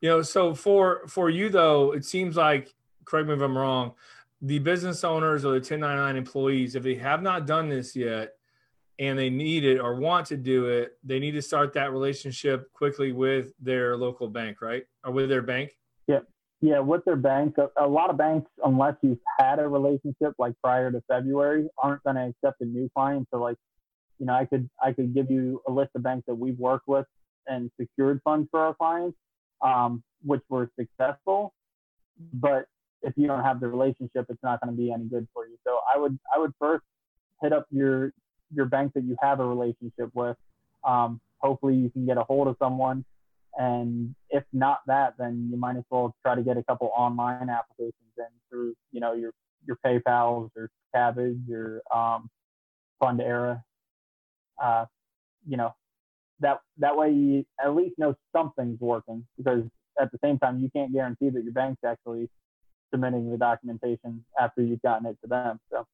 you 0.00 0.08
know, 0.08 0.22
so 0.22 0.54
for, 0.54 1.06
for 1.06 1.28
you 1.28 1.48
though, 1.48 1.92
it 1.92 2.04
seems 2.04 2.36
like, 2.36 2.74
correct 3.04 3.28
me 3.28 3.34
if 3.34 3.40
I'm 3.40 3.56
wrong, 3.56 3.92
the 4.40 4.58
business 4.58 5.04
owners 5.04 5.44
or 5.44 5.50
the 5.50 5.56
1099 5.56 6.16
employees, 6.16 6.74
if 6.74 6.82
they 6.82 6.94
have 6.96 7.22
not 7.22 7.46
done 7.46 7.68
this 7.68 7.94
yet 7.94 8.32
and 8.98 9.18
they 9.18 9.30
need 9.30 9.64
it 9.64 9.78
or 9.78 9.96
want 9.96 10.26
to 10.28 10.36
do 10.36 10.66
it, 10.66 10.98
they 11.02 11.18
need 11.18 11.32
to 11.32 11.42
start 11.42 11.72
that 11.74 11.92
relationship 11.92 12.72
quickly 12.72 13.12
with 13.12 13.52
their 13.60 13.96
local 13.96 14.28
bank, 14.28 14.62
right? 14.62 14.84
Or 15.04 15.12
with 15.12 15.28
their 15.28 15.42
bank. 15.42 15.72
Yeah. 16.06 16.20
Yeah. 16.60 16.78
With 16.78 17.04
their 17.04 17.16
bank, 17.16 17.56
a, 17.76 17.86
lot 17.86 18.10
of 18.10 18.16
banks, 18.16 18.50
unless 18.64 18.94
you've 19.02 19.18
had 19.38 19.58
a 19.58 19.68
relationship 19.68 20.34
like 20.38 20.54
prior 20.62 20.92
to 20.92 21.02
February, 21.08 21.68
aren't 21.82 22.02
going 22.04 22.16
to 22.16 22.22
accept 22.28 22.60
a 22.60 22.64
new 22.64 22.88
client. 22.94 23.26
So 23.32 23.40
like, 23.40 23.56
you 24.18 24.26
know, 24.26 24.34
I 24.34 24.44
could, 24.44 24.70
I 24.82 24.92
could 24.92 25.12
give 25.12 25.30
you 25.30 25.60
a 25.66 25.72
list 25.72 25.90
of 25.96 26.02
banks 26.02 26.26
that 26.28 26.34
we've 26.34 26.58
worked 26.58 26.86
with 26.86 27.06
and 27.46 27.70
secured 27.80 28.20
funds 28.22 28.48
for 28.50 28.60
our 28.60 28.74
clients, 28.74 29.18
um, 29.60 30.04
which 30.22 30.42
were 30.48 30.70
successful. 30.78 31.52
But 32.32 32.66
if 33.02 33.12
you 33.16 33.26
don't 33.26 33.42
have 33.42 33.60
the 33.60 33.68
relationship, 33.68 34.26
it's 34.28 34.42
not 34.42 34.60
going 34.60 34.74
to 34.74 34.80
be 34.80 34.92
any 34.92 35.04
good 35.04 35.26
for 35.34 35.46
you. 35.46 35.56
So 35.66 35.78
I 35.92 35.98
would 35.98 36.18
I 36.34 36.38
would 36.38 36.52
first 36.60 36.84
hit 37.42 37.52
up 37.52 37.66
your 37.70 38.12
your 38.54 38.66
bank 38.66 38.92
that 38.94 39.04
you 39.04 39.16
have 39.20 39.40
a 39.40 39.46
relationship 39.46 40.10
with. 40.14 40.36
Um, 40.84 41.20
hopefully 41.38 41.76
you 41.76 41.90
can 41.90 42.06
get 42.06 42.18
a 42.18 42.24
hold 42.24 42.48
of 42.48 42.56
someone, 42.58 43.04
and 43.56 44.14
if 44.30 44.44
not 44.52 44.80
that, 44.86 45.14
then 45.18 45.48
you 45.50 45.56
might 45.56 45.76
as 45.76 45.84
well 45.90 46.14
try 46.22 46.34
to 46.34 46.42
get 46.42 46.56
a 46.56 46.62
couple 46.64 46.90
online 46.96 47.48
applications 47.48 47.94
in 48.18 48.24
through 48.50 48.74
you 48.92 49.00
know 49.00 49.12
your 49.12 49.32
your 49.66 49.78
PayPal's 49.84 50.50
or 50.56 50.70
Kabbage 50.94 51.50
or 51.50 51.82
um, 51.94 52.28
Fundera. 53.02 53.62
Uh, 54.62 54.86
you 55.46 55.56
know 55.56 55.74
that 56.40 56.60
that 56.78 56.96
way 56.96 57.10
you 57.10 57.44
at 57.62 57.74
least 57.74 57.98
know 57.98 58.14
something's 58.34 58.80
working 58.80 59.26
because 59.36 59.64
at 60.00 60.10
the 60.12 60.18
same 60.22 60.38
time 60.38 60.60
you 60.60 60.70
can't 60.70 60.92
guarantee 60.92 61.28
that 61.30 61.42
your 61.42 61.52
bank's 61.52 61.82
actually 61.84 62.28
submitting 62.92 63.30
the 63.30 63.36
documentation 63.36 64.24
after 64.38 64.62
you've 64.62 64.82
gotten 64.82 65.06
it 65.06 65.16
to 65.22 65.28
them. 65.28 65.58
So. 65.70 65.86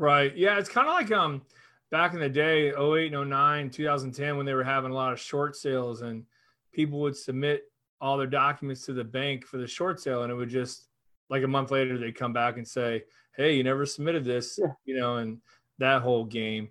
Right. 0.00 0.34
Yeah. 0.34 0.58
It's 0.58 0.70
kind 0.70 0.88
of 0.88 0.94
like 0.94 1.12
um 1.12 1.42
back 1.90 2.14
in 2.14 2.20
the 2.20 2.28
day, 2.28 2.68
08 2.68 3.12
and 3.12 3.28
09, 3.28 3.68
2010, 3.68 4.36
when 4.38 4.46
they 4.46 4.54
were 4.54 4.64
having 4.64 4.90
a 4.90 4.94
lot 4.94 5.12
of 5.12 5.20
short 5.20 5.54
sales 5.56 6.00
and 6.00 6.24
people 6.72 7.00
would 7.00 7.14
submit 7.14 7.64
all 8.00 8.16
their 8.16 8.26
documents 8.26 8.86
to 8.86 8.94
the 8.94 9.04
bank 9.04 9.44
for 9.44 9.58
the 9.58 9.66
short 9.66 10.00
sale 10.00 10.22
and 10.22 10.32
it 10.32 10.34
would 10.34 10.48
just 10.48 10.86
like 11.28 11.42
a 11.42 11.46
month 11.46 11.70
later 11.70 11.98
they'd 11.98 12.16
come 12.16 12.32
back 12.32 12.56
and 12.56 12.66
say, 12.66 13.04
Hey, 13.36 13.54
you 13.56 13.62
never 13.62 13.84
submitted 13.84 14.24
this, 14.24 14.58
yeah. 14.58 14.72
you 14.86 14.98
know, 14.98 15.18
and 15.18 15.38
that 15.78 16.00
whole 16.00 16.24
game. 16.24 16.70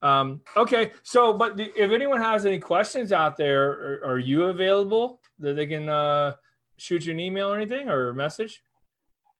Um, 0.00 0.40
okay. 0.56 0.92
So, 1.02 1.32
but 1.32 1.58
if 1.58 1.90
anyone 1.90 2.20
has 2.20 2.46
any 2.46 2.60
questions 2.60 3.10
out 3.10 3.36
there, 3.36 3.70
are, 3.70 4.12
are 4.12 4.18
you 4.20 4.44
available 4.44 5.20
that 5.40 5.56
they 5.56 5.66
can, 5.66 5.88
uh, 5.88 6.34
shoot 6.76 7.04
you 7.04 7.12
an 7.12 7.18
email 7.18 7.52
or 7.52 7.56
anything 7.56 7.88
or 7.88 8.10
a 8.10 8.14
message? 8.14 8.62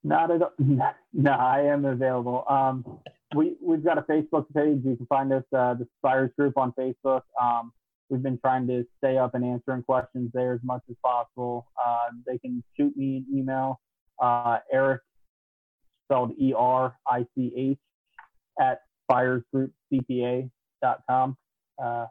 Not 0.03 0.31
at 0.31 0.43
all. 0.43 0.53
No, 1.13 1.33
I 1.33 1.63
am 1.63 1.85
available. 1.85 2.45
Um, 2.49 3.01
we 3.35 3.57
we've 3.63 3.85
got 3.85 3.99
a 3.99 4.03
Facebook 4.03 4.47
page. 4.55 4.81
You 4.85 4.97
can 4.97 5.07
find 5.07 5.33
us 5.33 5.45
uh, 5.57 5.75
the 5.75 5.87
Spires 5.99 6.31
Group 6.39 6.57
on 6.57 6.73
Facebook. 6.73 7.23
Um, 7.41 7.73
we've 8.09 8.23
been 8.23 8.39
trying 8.39 8.67
to 8.69 8.85
stay 8.99 9.19
up 9.19 9.35
and 9.35 9.45
answering 9.45 9.83
questions 9.83 10.31
there 10.35 10.53
as 10.53 10.61
much 10.63 10.83
as 10.91 10.97
possible. 11.05 11.67
Uh, 11.85 12.09
they 12.27 12.39
can 12.39 12.63
shoot 12.77 12.97
me 12.97 13.19
an 13.19 13.27
email. 13.33 13.81
Uh, 14.21 14.59
Erich, 14.73 15.03
spelled 16.07 16.33
E 16.39 16.53
R 16.57 16.97
I 17.07 17.27
C 17.35 17.53
H, 17.57 17.79
at 18.61 18.81
spiresgroupcpa.com. 19.11 21.37
Uh, 21.83 22.07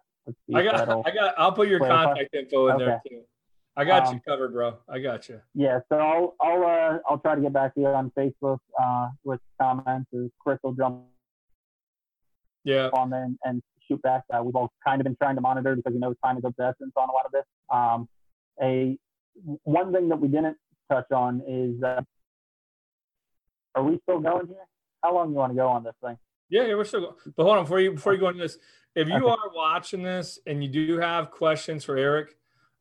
I 0.54 0.64
got, 0.64 1.08
I 1.08 1.12
got, 1.12 1.34
I'll 1.38 1.52
put 1.52 1.70
your 1.70 1.80
contact 1.80 2.34
info 2.34 2.68
in 2.68 2.76
okay. 2.76 2.86
there 2.86 3.02
too. 3.08 3.22
I 3.78 3.86
got 3.86 4.08
um, 4.08 4.16
you 4.16 4.22
covered, 4.28 4.54
bro. 4.54 4.78
I 4.90 5.00
got 5.00 5.30
you. 5.30 5.42
Yeah, 5.54 5.80
so 5.90 5.98
I'll 5.98 6.36
I'll 6.42 6.64
uh, 6.64 7.00
I'll 7.08 7.20
try 7.20 7.36
to 7.36 7.42
get 7.42 7.54
back 7.54 7.76
to 7.76 7.82
you 7.82 7.88
on 7.88 8.12
Facebook 8.18 8.60
uh, 8.82 9.10
with 9.24 9.40
comments 9.62 10.10
or 10.14 10.28
Crystal 10.40 10.74
jump 10.74 11.04
yeah 12.66 12.90
on 12.94 13.10
there 13.10 13.24
and, 13.24 13.38
and 13.44 13.62
shoot 13.88 14.02
back. 14.02 14.24
Uh, 14.34 14.44
we've 14.44 14.56
all 14.56 14.72
kind 14.86 15.00
of 15.00 15.06
been 15.06 15.16
trying 15.16 15.36
to 15.36 15.42
monitor 15.42 15.76
because 15.76 15.94
we 15.94 16.00
know 16.00 16.14
time 16.24 16.38
is 16.38 16.44
of 16.44 16.54
the 16.58 16.66
essence 16.66 16.92
on 16.96 17.10
a 17.10 17.12
lot 17.12 17.26
of 17.26 17.32
this. 17.32 17.46
Um, 17.72 18.10
a 18.62 18.98
one 19.64 19.94
thing 19.94 20.10
that 20.10 20.20
we 20.20 20.28
didn't 20.28 20.58
touch 20.92 21.12
on 21.12 21.42
is 21.48 21.82
uh, 21.84 22.02
are 23.76 23.84
we 23.84 24.00
still 24.04 24.20
going 24.20 24.48
here? 24.48 24.58
How 25.04 25.14
long 25.14 25.28
do 25.28 25.34
you 25.34 25.40
want 25.40 25.54
to 25.54 25.56
go 25.56 25.68
on 25.68 25.84
this 25.84 25.94
thing? 26.04 26.18
Yeah, 26.50 26.66
yeah, 26.66 26.76
we're 26.76 26.84
still 26.84 27.02
going. 27.02 27.16
But 27.38 27.44
hold 27.44 27.58
on, 27.58 27.64
before 27.64 27.80
you 27.80 27.92
before 27.92 28.14
you 28.14 28.20
go 28.20 28.28
into 28.30 28.42
this, 28.42 28.58
if 28.96 29.08
you 29.08 29.16
okay. 29.16 29.26
are 29.26 29.54
watching 29.54 30.04
this 30.04 30.40
and 30.46 30.64
you 30.64 30.70
do 30.70 31.00
have 31.00 31.32
questions 31.32 31.86
for 31.86 31.96
Erich, 31.96 32.36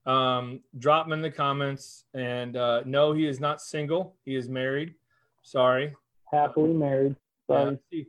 um, 0.09 0.61
drop 0.79 1.07
them 1.07 1.13
in 1.13 1.23
the 1.23 1.31
comments. 1.31 2.05
And 2.15 2.57
uh, 2.57 2.83
no, 2.85 3.13
he 3.13 3.27
is 3.27 3.39
not 3.39 3.61
single. 3.61 4.17
He 4.25 4.35
is 4.35 4.49
married. 4.49 4.95
Sorry. 5.43 5.95
Happily 6.33 6.73
married. 6.73 7.15
Sorry. 7.49 7.79
Yeah, 7.91 8.03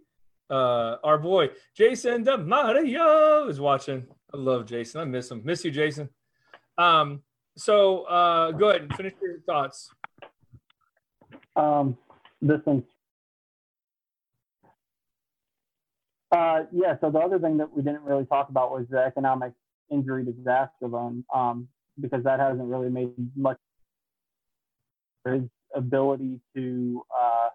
uh, 0.50 0.98
our 1.04 1.18
boy 1.18 1.50
Jason 1.76 2.26
DeMario 2.26 3.50
is 3.50 3.60
watching. 3.60 4.08
I 4.34 4.38
love 4.38 4.66
Jason. 4.66 5.02
I 5.02 5.06
miss 5.06 5.30
him. 5.30 5.42
Miss 5.44 5.64
you, 5.64 5.72
Jason. 5.72 6.10
Um, 6.78 7.22
so 7.56 8.04
uh, 8.04 8.52
go 8.52 8.70
ahead 8.70 8.84
and 8.84 8.96
finish 8.96 9.14
your 9.22 9.40
thoughts. 9.42 9.92
Um, 11.56 11.98
this 12.42 12.62
one. 12.64 12.84
Uh, 16.32 16.64
yeah. 16.72 16.96
So 17.02 17.12
the 17.12 17.20
other 17.20 17.40
thing 17.40 17.58
that 17.58 17.72
we 17.76 17.82
didn't 17.82 18.04
really 18.04 18.26
talk 18.26 18.50
about 18.50 18.72
was 18.72 18.86
the 18.90 19.00
economic 19.00 19.54
injury 19.92 20.24
disaster 20.24 20.88
loan. 20.88 21.26
Um, 21.34 21.68
because 22.00 22.24
that 22.24 22.40
hasn't 22.40 22.68
really 22.68 22.90
made 22.90 23.12
much 23.36 23.58
his 25.26 25.44
ability 25.76 26.40
to 26.56 27.04
uh, 27.18 27.50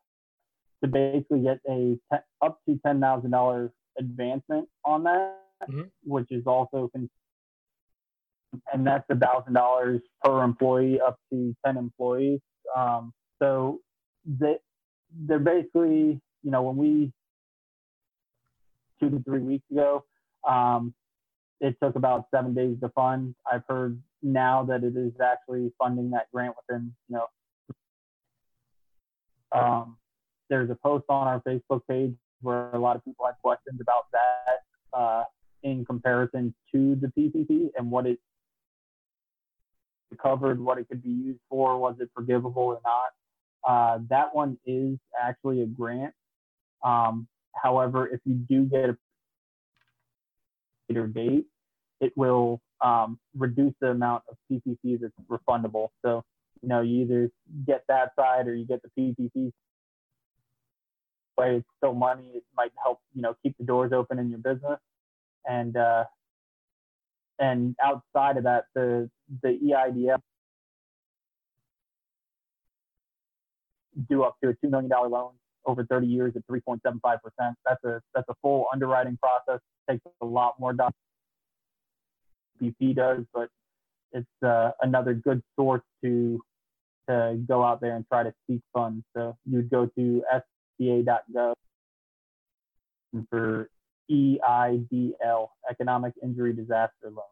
to 0.83 0.89
basically 0.89 1.41
get 1.41 1.59
a 1.69 1.99
te- 2.13 2.25
up 2.43 2.59
to 2.69 2.79
ten 2.85 3.01
thousand 3.01 3.31
dollars 3.31 3.71
advancement 3.99 4.69
on 4.85 5.05
that, 5.05 5.39
mm-hmm. 5.69 5.83
which 6.05 6.27
is 6.31 6.45
also 6.47 6.91
con- 6.95 7.11
and 8.73 8.87
that's 8.87 9.05
a 9.11 9.17
thousand 9.17 9.55
dollars 9.55 10.01
per 10.23 10.43
employee 10.43 11.01
up 11.01 11.19
to 11.33 11.55
ten 11.65 11.77
employees. 11.77 12.41
Um, 12.77 13.13
so 13.41 13.81
they 14.25 14.57
they're 15.27 15.39
basically 15.39 16.21
you 16.43 16.51
know 16.51 16.63
when 16.63 16.77
we 16.77 17.13
two 19.01 19.11
to 19.11 19.23
three 19.25 19.41
weeks 19.41 19.65
ago 19.71 20.05
um, 20.49 20.95
it 21.61 21.77
took 21.83 21.97
about 21.97 22.27
seven 22.35 22.55
days 22.55 22.77
to 22.83 22.89
fund. 22.91 23.35
I've 23.51 23.63
heard 23.69 24.01
now 24.25 24.65
that 24.65 24.83
it 24.83 24.97
is 24.97 25.13
actually 25.21 25.71
funding 25.79 26.11
that 26.11 26.27
grant 26.33 26.55
within, 26.57 26.93
you 27.09 27.17
know, 27.17 27.27
um, 29.53 29.97
there's 30.49 30.71
a 30.71 30.75
post 30.75 31.05
on 31.09 31.29
our 31.29 31.41
Facebook 31.43 31.83
page 31.89 32.15
where 32.41 32.71
a 32.73 32.79
lot 32.79 32.97
of 32.97 33.05
people 33.05 33.25
had 33.27 33.35
questions 33.43 33.81
about 33.81 34.07
that 34.13 34.99
uh, 34.99 35.25
in 35.63 35.85
comparison 35.85 36.55
to 36.73 36.97
the 36.97 37.09
PPP 37.09 37.69
and 37.77 37.91
what 37.91 38.07
it 38.07 38.19
covered, 40.21 40.61
what 40.61 40.79
it 40.79 40.89
could 40.89 41.03
be 41.03 41.11
used 41.11 41.41
for, 41.49 41.79
was 41.79 41.97
it 42.01 42.09
forgivable 42.15 42.63
or 42.63 42.81
not. 42.85 43.11
Uh, 43.67 43.99
that 44.09 44.35
one 44.35 44.59
is 44.67 44.99
actually 45.21 45.63
a 45.63 45.67
grant. 45.67 46.15
Um, 46.83 47.27
however, 47.55 48.07
if 48.09 48.21
you 48.25 48.35
do 48.35 48.65
get 48.65 48.91
a 48.91 48.99
later 50.89 51.07
date, 51.07 51.47
it 52.01 52.13
will 52.17 52.61
um, 52.81 53.19
reduce 53.37 53.75
the 53.81 53.89
amount 53.89 54.25
of 54.31 54.37
PPP 54.51 55.01
that's 55.01 55.13
refundable. 55.29 55.89
So, 56.05 56.23
you 56.63 56.69
know, 56.69 56.81
you 56.81 57.03
either 57.03 57.31
get 57.67 57.85
that 57.89 58.11
side 58.19 58.47
or 58.49 58.55
you 58.55 58.67
get 58.67 58.81
the 58.83 58.91
PPP. 58.99 59.53
But 61.37 61.49
it's 61.49 61.67
still 61.79 61.95
money. 61.95 62.31
It 62.35 62.45
might 62.57 62.71
help, 62.83 63.01
you 63.13 63.23
know, 63.23 63.35
keep 63.43 63.57
the 63.59 63.65
doors 63.65 63.93
open 63.93 64.19
in 64.19 64.31
your 64.31 64.39
business. 64.39 64.79
And 65.47 65.77
uh, 65.77 66.05
and 67.39 67.75
outside 67.83 68.37
of 68.37 68.45
that, 68.45 68.67
the 68.75 69.11
the 69.43 69.49
EIDL 69.49 70.19
do 74.09 74.23
up 74.23 74.37
to 74.43 74.51
a 74.51 74.55
two 74.55 74.71
million 74.71 74.89
dollar 74.89 75.09
loan 75.09 75.33
over 75.67 75.85
30 75.85 76.07
years 76.07 76.33
at 76.37 76.47
3.75 76.47 77.01
percent. 77.01 77.57
That's 77.67 77.83
a 77.85 78.01
that's 78.15 78.29
a 78.29 78.35
full 78.43 78.67
underwriting 78.73 79.19
process. 79.21 79.61
It 79.89 79.93
takes 79.93 80.05
a 80.21 80.25
lot 80.25 80.55
more 80.61 80.73
dollars 80.73 80.93
BP 82.63 82.97
does, 82.97 83.25
but 83.33 83.49
it's 84.13 84.27
uh, 84.45 84.71
another 84.81 85.15
good 85.15 85.43
source 85.57 85.83
to 86.03 86.41
to 87.09 87.39
go 87.47 87.63
out 87.63 87.81
there 87.81 87.97
and 87.97 88.07
try 88.09 88.23
to 88.23 88.33
seek 88.49 88.63
funds. 88.73 89.05
So 89.15 89.37
you 89.45 89.59
would 89.59 89.71
go 89.71 89.87
to 89.87 90.23
SBA.gov 90.81 91.55
for 93.29 93.69
EIDL, 94.11 95.49
Economic 95.71 96.15
Injury 96.23 96.53
Disaster 96.55 97.05
Loan, 97.05 97.25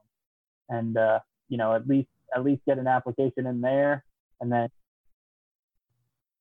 and 0.68 0.96
uh, 0.96 1.20
you 1.48 1.56
know 1.56 1.74
at 1.74 1.86
least 1.86 2.08
at 2.34 2.44
least 2.44 2.62
get 2.66 2.78
an 2.78 2.86
application 2.86 3.46
in 3.46 3.60
there, 3.60 4.04
and 4.40 4.50
then 4.50 4.68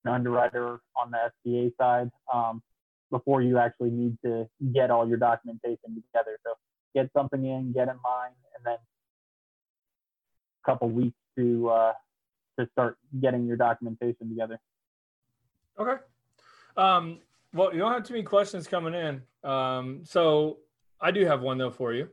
an 0.06 0.14
underwriter 0.14 0.80
on 0.96 1.12
the 1.12 1.32
SBA 1.46 1.72
side. 1.78 2.10
Um, 2.34 2.62
before 3.12 3.42
you 3.42 3.60
actually 3.60 3.92
need 3.92 4.18
to 4.24 4.48
get 4.74 4.90
all 4.90 5.08
your 5.08 5.18
documentation 5.18 5.94
together. 5.94 6.40
So 6.46 6.54
get 6.96 7.12
something 7.16 7.46
in, 7.46 7.74
get 7.74 7.90
in 7.90 7.96
line, 8.04 8.32
and 8.66 8.74
then 8.74 8.80
a 10.64 10.72
couple 10.72 10.90
weeks 10.90 11.18
to 11.38 11.70
uh, 11.70 11.94
to 12.60 12.68
start 12.72 12.98
getting 13.20 13.46
your 13.46 13.58
documentation 13.58 14.30
together. 14.30 14.60
Okay. 15.80 16.02
Um, 16.78 17.20
well, 17.54 17.74
you 17.74 17.80
don't 17.80 17.92
have 17.92 18.04
too 18.04 18.14
many 18.14 18.24
questions 18.24 18.68
coming 18.68 18.94
in. 18.94 19.22
Um, 19.50 20.02
so 20.04 20.60
I 21.00 21.12
do 21.12 21.26
have 21.26 21.42
one 21.42 21.58
though 21.58 21.72
for 21.72 21.94
you. 21.94 22.10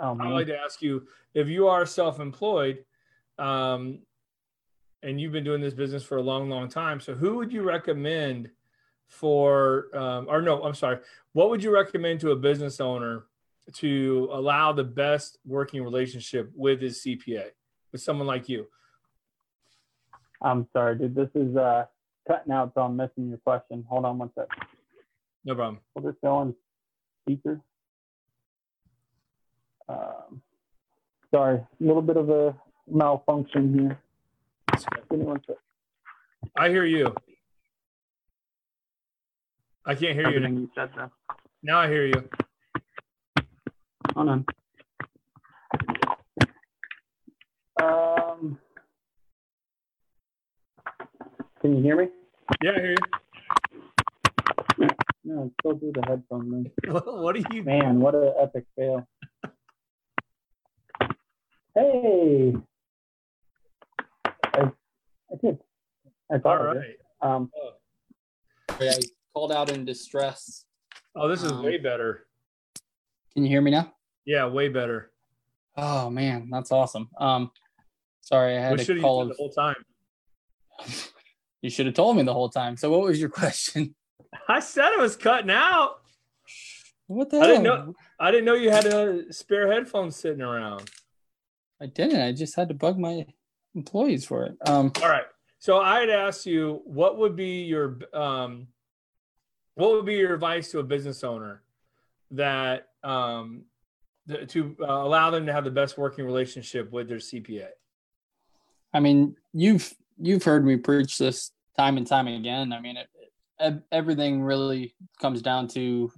Oh, 0.00 0.16
I'd 0.20 0.30
like 0.30 0.46
to 0.46 0.56
ask 0.56 0.80
you 0.80 1.08
if 1.34 1.48
you 1.48 1.66
are 1.66 1.84
self-employed, 1.84 2.84
um, 3.38 4.00
and 5.02 5.20
you've 5.20 5.32
been 5.32 5.44
doing 5.44 5.60
this 5.60 5.74
business 5.74 6.04
for 6.04 6.18
a 6.18 6.22
long, 6.22 6.48
long 6.48 6.68
time. 6.68 7.00
So 7.00 7.14
who 7.14 7.36
would 7.36 7.52
you 7.52 7.62
recommend 7.62 8.50
for, 9.08 9.86
um, 9.96 10.26
or 10.28 10.40
no, 10.40 10.62
I'm 10.62 10.74
sorry, 10.74 10.98
what 11.32 11.50
would 11.50 11.64
you 11.64 11.72
recommend 11.72 12.20
to 12.20 12.30
a 12.30 12.36
business 12.36 12.80
owner 12.80 13.24
to 13.74 14.28
allow 14.32 14.72
the 14.72 14.84
best 14.84 15.38
working 15.44 15.82
relationship 15.82 16.50
with 16.54 16.80
his 16.80 16.98
CPA, 17.02 17.50
with 17.92 18.00
someone 18.00 18.26
like 18.26 18.48
you? 18.48 18.66
I'm 20.40 20.68
sorry, 20.72 20.96
dude. 20.96 21.14
This 21.14 21.28
is 21.34 21.56
uh, 21.56 21.84
cutting 22.26 22.52
out, 22.52 22.72
so 22.74 22.82
I'm 22.82 22.96
missing 22.96 23.28
your 23.28 23.38
question. 23.38 23.84
Hold 23.88 24.04
on 24.04 24.18
one 24.18 24.30
sec. 24.34 24.46
No 25.44 25.54
problem. 25.54 25.80
We'll 25.94 26.10
just 26.10 26.22
go 26.22 26.34
on 26.34 26.54
speaker. 27.22 27.60
Um, 29.88 30.42
sorry, 31.34 31.56
a 31.58 31.84
little 31.84 32.02
bit 32.02 32.16
of 32.16 32.30
a 32.30 32.54
malfunction 32.90 33.78
here. 33.78 33.98
Give 35.10 35.18
me 35.18 35.24
one 35.24 35.40
sec. 35.46 35.56
I 36.56 36.68
hear 36.68 36.84
you. 36.84 37.14
I 39.84 39.94
can't 39.94 40.14
hear 40.14 40.28
you. 40.28 40.36
Everything 40.36 40.58
you 40.58 40.70
said 40.74 40.90
though. 40.94 41.10
Now 41.62 41.80
I 41.80 41.88
hear 41.88 42.06
you. 42.06 42.28
Hold 44.18 44.30
on. 44.30 44.44
Um, 47.80 48.58
can 51.60 51.76
you 51.76 51.82
hear 51.84 51.96
me? 51.96 52.08
Yeah, 52.60 52.72
I 52.72 52.80
hear 52.80 52.90
you. 52.90 54.88
No, 55.22 55.44
it's 55.44 55.54
still 55.60 55.78
through 55.78 55.92
the 55.92 56.02
headphone 56.04 56.50
thing. 56.50 56.92
what 56.92 57.36
are 57.36 57.54
you? 57.54 57.62
Man, 57.62 58.00
what 58.00 58.16
an 58.16 58.32
epic 58.40 58.64
fail. 58.76 59.06
Hey. 61.76 62.54
I, 64.46 64.60
I 65.30 65.36
did. 65.40 65.60
I 66.28 66.34
All 66.34 66.40
thought 66.40 66.60
I 66.60 66.72
did. 66.72 66.82
right. 66.82 66.96
Um, 67.22 67.52
I 68.80 68.98
called 69.32 69.52
out 69.52 69.70
in 69.70 69.84
distress. 69.84 70.64
Oh, 71.14 71.28
this 71.28 71.44
is 71.44 71.52
Um, 71.52 71.62
way 71.62 71.78
better. 71.78 72.26
Can 73.34 73.44
you 73.44 73.48
hear 73.48 73.60
me 73.60 73.70
now? 73.70 73.92
Yeah, 74.28 74.44
way 74.44 74.68
better. 74.68 75.10
Oh 75.74 76.10
man, 76.10 76.48
that's 76.50 76.70
awesome. 76.70 77.08
Um, 77.18 77.50
sorry, 78.20 78.58
I 78.58 78.60
had 78.60 78.78
We 78.78 78.84
to 78.84 79.00
call. 79.00 79.26
the 79.26 79.32
whole 79.32 79.48
time. 79.48 79.76
you 81.62 81.70
should 81.70 81.86
have 81.86 81.94
told 81.94 82.14
me 82.18 82.22
the 82.24 82.34
whole 82.34 82.50
time. 82.50 82.76
So, 82.76 82.90
what 82.90 83.00
was 83.00 83.18
your 83.18 83.30
question? 83.40 83.94
I 84.46 84.60
said 84.60 84.92
it 84.92 85.00
was 85.00 85.16
cutting 85.16 85.50
out. 85.50 86.00
What 87.06 87.30
the 87.30 87.40
I 87.40 87.46
didn't 87.46 87.62
know- 87.62 87.94
I 88.20 88.30
didn't 88.30 88.44
know 88.44 88.52
you 88.54 88.70
had 88.70 88.84
a 88.84 89.32
spare 89.32 89.72
headphones 89.72 90.14
sitting 90.16 90.42
around. 90.42 90.90
I 91.80 91.86
didn't. 91.86 92.20
I 92.20 92.32
just 92.32 92.54
had 92.54 92.68
to 92.68 92.74
bug 92.74 92.98
my 92.98 93.24
employees 93.74 94.26
for 94.26 94.44
it. 94.44 94.56
Um, 94.66 94.92
All 95.02 95.08
right. 95.08 95.24
So 95.58 95.78
I 95.78 96.00
had 96.00 96.10
asked 96.10 96.44
you 96.44 96.82
what 96.84 97.16
would 97.16 97.34
be 97.34 97.62
your 97.62 97.98
um, 98.12 98.66
what 99.76 99.92
would 99.92 100.04
be 100.04 100.16
your 100.16 100.34
advice 100.34 100.70
to 100.72 100.80
a 100.80 100.82
business 100.82 101.24
owner 101.24 101.62
that 102.32 102.88
um, 103.02 103.62
to 104.48 104.76
uh, 104.80 104.84
allow 104.86 105.30
them 105.30 105.46
to 105.46 105.52
have 105.52 105.64
the 105.64 105.70
best 105.70 105.96
working 105.98 106.24
relationship 106.24 106.90
with 106.92 107.08
their 107.08 107.18
CPA? 107.18 107.68
I 108.92 109.00
mean, 109.00 109.36
you've 109.52 109.94
you've 110.18 110.44
heard 110.44 110.64
me 110.64 110.76
preach 110.76 111.18
this 111.18 111.52
time 111.76 111.96
and 111.96 112.06
time 112.06 112.26
again. 112.26 112.72
I 112.72 112.80
mean, 112.80 112.96
it, 112.96 113.08
ev- 113.60 113.82
everything 113.92 114.42
really 114.42 114.94
comes 115.20 115.42
down 115.42 115.68
to 115.68 116.10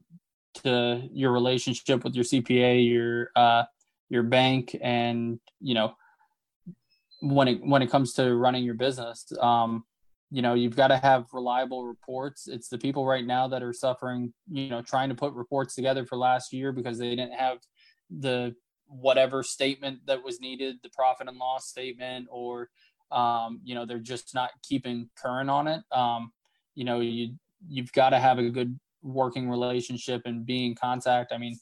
to 0.63 1.09
your 1.13 1.33
relationship 1.33 2.05
with 2.05 2.15
your 2.15 2.25
CPA, 2.25 2.89
your 2.89 3.31
uh, 3.37 3.65
your 4.09 4.23
bank, 4.23 4.77
and 4.81 5.41
you 5.61 5.75
know 5.75 5.95
when 7.21 7.49
it 7.49 7.61
when 7.63 7.83
it 7.83 7.91
comes 7.91 8.13
to 8.15 8.35
running 8.35 8.65
your 8.65 8.75
business. 8.75 9.33
Um, 9.41 9.85
you 10.33 10.43
know, 10.43 10.55
you've 10.55 10.77
got 10.77 10.89
to 10.89 10.97
have 10.97 11.27
reliable 11.33 11.85
reports. 11.85 12.47
It's 12.47 12.69
the 12.69 12.79
people 12.79 13.05
right 13.05 13.27
now 13.27 13.49
that 13.49 13.63
are 13.63 13.73
suffering. 13.73 14.33
You 14.51 14.69
know, 14.69 14.83
trying 14.83 15.09
to 15.09 15.15
put 15.15 15.33
reports 15.35 15.75
together 15.75 16.07
for 16.07 16.17
last 16.17 16.53
year 16.53 16.73
because 16.73 16.99
they 16.99 17.11
didn't 17.11 17.33
have 17.33 17.59
the 18.11 18.55
whatever 18.87 19.43
statement 19.43 20.01
that 20.07 20.23
was 20.23 20.41
needed, 20.41 20.77
the 20.83 20.91
profit 20.91 21.29
and 21.29 21.39
loss 21.39 21.69
statement, 21.69 22.27
or 22.31 22.69
um, 23.13 23.61
you 23.65 23.75
know 23.75 23.87
they're 23.87 23.99
just 23.99 24.35
not 24.35 24.51
keeping 24.63 25.09
current 25.17 25.51
on 25.51 25.69
it. 25.69 25.83
Um, 25.93 26.33
you 26.75 26.85
know, 26.85 27.01
you 27.01 27.35
you've 27.69 27.93
got 27.93 28.11
to 28.11 28.19
have 28.19 28.39
a 28.39 28.49
good 28.51 28.79
working 29.03 29.49
relationship 29.49 30.23
and 30.25 30.45
be 30.45 30.67
in 30.67 30.75
contact. 30.75 31.33
I 31.33 31.39
mean, 31.39 31.59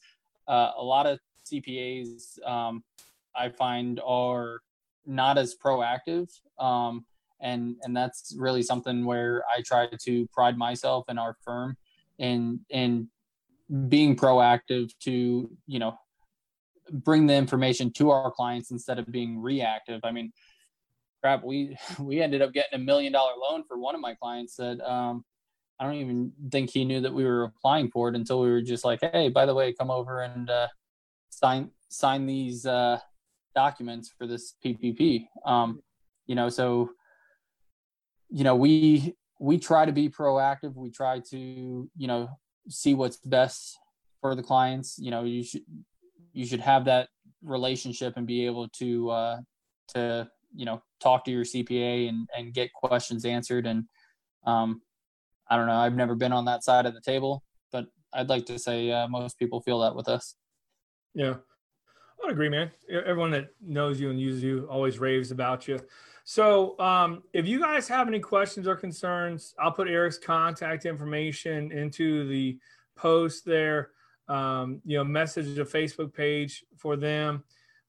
uh, 0.46 0.72
a 0.76 0.82
lot 0.82 1.06
of 1.06 1.18
CPAs 1.46 2.44
um, 2.46 2.82
I 3.34 3.48
find 3.50 4.00
are 4.04 4.60
not 5.06 5.38
as 5.38 5.54
proactive, 5.54 6.28
um, 6.58 7.04
and 7.40 7.76
and 7.82 7.96
that's 7.96 8.34
really 8.36 8.62
something 8.62 9.04
where 9.04 9.42
I 9.54 9.62
try 9.62 9.86
to 9.86 10.26
pride 10.32 10.58
myself 10.58 11.06
in 11.08 11.18
our 11.18 11.36
firm 11.44 11.76
in 12.18 12.60
in 12.70 13.08
being 13.88 14.16
proactive 14.16 14.90
to 15.00 15.50
you 15.66 15.78
know 15.78 15.98
bring 16.90 17.26
the 17.26 17.34
information 17.34 17.92
to 17.94 18.10
our 18.10 18.30
clients 18.30 18.70
instead 18.70 18.98
of 18.98 19.10
being 19.10 19.40
reactive. 19.40 20.00
I 20.04 20.12
mean, 20.12 20.32
crap, 21.22 21.44
we 21.44 21.76
we 21.98 22.20
ended 22.20 22.42
up 22.42 22.52
getting 22.52 22.80
a 22.80 22.82
million 22.82 23.12
dollar 23.12 23.32
loan 23.40 23.64
for 23.66 23.78
one 23.78 23.94
of 23.94 24.00
my 24.00 24.14
clients 24.14 24.56
that 24.56 24.80
um, 24.88 25.24
I 25.78 25.84
don't 25.84 25.94
even 25.94 26.32
think 26.50 26.70
he 26.70 26.84
knew 26.84 27.00
that 27.00 27.12
we 27.12 27.24
were 27.24 27.44
applying 27.44 27.90
for 27.90 28.08
it 28.08 28.16
until 28.16 28.40
we 28.40 28.50
were 28.50 28.62
just 28.62 28.84
like, 28.84 29.00
hey, 29.00 29.28
by 29.28 29.46
the 29.46 29.54
way, 29.54 29.72
come 29.72 29.90
over 29.90 30.22
and 30.22 30.50
uh, 30.50 30.68
sign 31.30 31.70
sign 31.88 32.26
these 32.26 32.66
uh, 32.66 32.98
documents 33.54 34.12
for 34.16 34.26
this 34.26 34.54
PPP. 34.64 35.26
Um, 35.44 35.82
you 36.26 36.34
know, 36.34 36.48
so 36.48 36.90
you 38.30 38.44
know 38.44 38.56
we 38.56 39.14
we 39.40 39.58
try 39.58 39.84
to 39.84 39.92
be 39.92 40.08
proactive. 40.08 40.74
We 40.74 40.90
try 40.90 41.20
to 41.30 41.38
you 41.96 42.06
know 42.06 42.28
see 42.68 42.94
what's 42.94 43.16
best 43.18 43.78
for 44.20 44.34
the 44.34 44.42
clients. 44.42 44.98
You 44.98 45.10
know, 45.10 45.24
you 45.24 45.44
should 45.44 45.62
you 46.38 46.46
should 46.46 46.60
have 46.60 46.84
that 46.84 47.08
relationship 47.42 48.16
and 48.16 48.24
be 48.24 48.46
able 48.46 48.68
to 48.68 49.10
uh, 49.10 49.36
to 49.88 50.28
you 50.54 50.64
know 50.64 50.80
talk 51.00 51.24
to 51.24 51.32
your 51.32 51.42
CPA 51.42 52.08
and 52.08 52.28
and 52.36 52.54
get 52.54 52.72
questions 52.72 53.24
answered. 53.24 53.66
And 53.66 53.86
um, 54.46 54.80
I 55.50 55.56
don't 55.56 55.66
know, 55.66 55.74
I've 55.74 55.96
never 55.96 56.14
been 56.14 56.32
on 56.32 56.44
that 56.44 56.62
side 56.62 56.86
of 56.86 56.94
the 56.94 57.00
table, 57.00 57.42
but 57.72 57.86
I'd 58.12 58.28
like 58.28 58.46
to 58.46 58.58
say 58.58 58.92
uh, 58.92 59.08
most 59.08 59.36
people 59.36 59.60
feel 59.60 59.80
that 59.80 59.96
with 59.96 60.06
us. 60.06 60.36
Yeah, 61.12 61.34
I 62.24 62.30
agree, 62.30 62.48
man. 62.48 62.70
Everyone 62.88 63.32
that 63.32 63.48
knows 63.60 64.00
you 64.00 64.10
and 64.10 64.20
uses 64.20 64.44
you 64.44 64.68
always 64.70 65.00
raves 65.00 65.32
about 65.32 65.66
you. 65.66 65.80
So, 66.22 66.78
um, 66.78 67.24
if 67.32 67.48
you 67.48 67.58
guys 67.58 67.88
have 67.88 68.06
any 68.06 68.20
questions 68.20 68.68
or 68.68 68.76
concerns, 68.76 69.54
I'll 69.58 69.72
put 69.72 69.88
Erich's 69.88 70.18
contact 70.18 70.86
information 70.86 71.72
into 71.72 72.28
the 72.28 72.60
post 72.94 73.44
there. 73.44 73.90
Um, 74.28 74.80
you 74.84 74.98
know, 74.98 75.04
message 75.04 75.54
the 75.56 75.64
Facebook 75.64 76.12
page 76.12 76.64
for 76.76 76.96
them. 76.96 77.44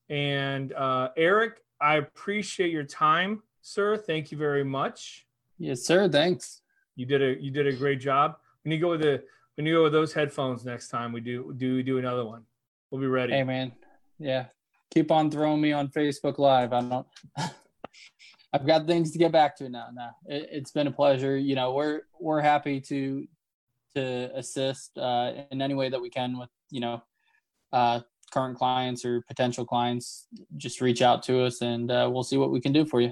And 0.09 0.73
uh, 0.73 1.09
Erich, 1.17 1.61
I 1.81 1.97
appreciate 1.97 2.71
your 2.71 2.83
time, 2.83 3.43
sir. 3.61 3.97
Thank 3.97 4.31
you 4.31 4.37
very 4.37 4.63
much. 4.63 5.27
Yes, 5.57 5.83
sir. 5.83 6.07
Thanks. 6.09 6.61
You 6.95 7.05
did 7.05 7.21
a 7.21 7.41
you 7.41 7.51
did 7.51 7.67
a 7.67 7.73
great 7.73 7.99
job. 7.99 8.37
When 8.63 8.71
you 8.71 8.79
go 8.79 8.89
with 8.89 9.01
the 9.01 9.23
when 9.59 9.65
you 9.65 9.73
go 9.73 9.83
with 9.83 9.91
those 9.91 10.13
headphones 10.13 10.63
next 10.63 10.87
time. 10.87 11.11
We 11.11 11.19
do 11.19 11.53
do 11.57 11.83
do 11.83 11.97
another 11.97 12.25
one. 12.25 12.43
We'll 12.89 13.01
be 13.01 13.07
ready. 13.07 13.33
Hey, 13.33 13.43
man. 13.43 13.73
Yeah. 14.17 14.45
Keep 14.89 15.11
on 15.11 15.29
throwing 15.29 15.59
me 15.59 15.73
on 15.73 15.89
Facebook 15.89 16.37
Live. 16.37 16.71
I 16.71 16.79
don't. 16.79 17.07
I've 18.53 18.65
got 18.65 18.87
things 18.87 19.11
to 19.11 19.17
get 19.17 19.33
back 19.33 19.57
to 19.57 19.67
now. 19.67 19.89
Now 19.93 20.11
it, 20.25 20.47
it's 20.49 20.71
been 20.71 20.87
a 20.87 20.91
pleasure. 20.91 21.37
You 21.37 21.55
know, 21.55 21.73
we're 21.73 22.03
we're 22.21 22.39
happy 22.39 22.79
to 22.81 23.27
to 23.95 24.31
assist 24.35 24.97
uh, 24.97 25.33
in 25.51 25.61
any 25.61 25.73
way 25.73 25.89
that 25.89 26.01
we 26.01 26.09
can 26.09 26.37
with 26.37 26.49
you 26.69 26.79
know 26.79 27.01
uh, 27.73 27.99
current 28.31 28.57
clients 28.57 29.05
or 29.05 29.21
potential 29.21 29.65
clients. 29.65 30.27
Just 30.57 30.81
reach 30.81 31.01
out 31.01 31.23
to 31.23 31.43
us, 31.43 31.61
and 31.61 31.91
uh, 31.91 32.09
we'll 32.11 32.23
see 32.23 32.37
what 32.37 32.51
we 32.51 32.61
can 32.61 32.73
do 32.73 32.85
for 32.85 33.01
you. 33.01 33.11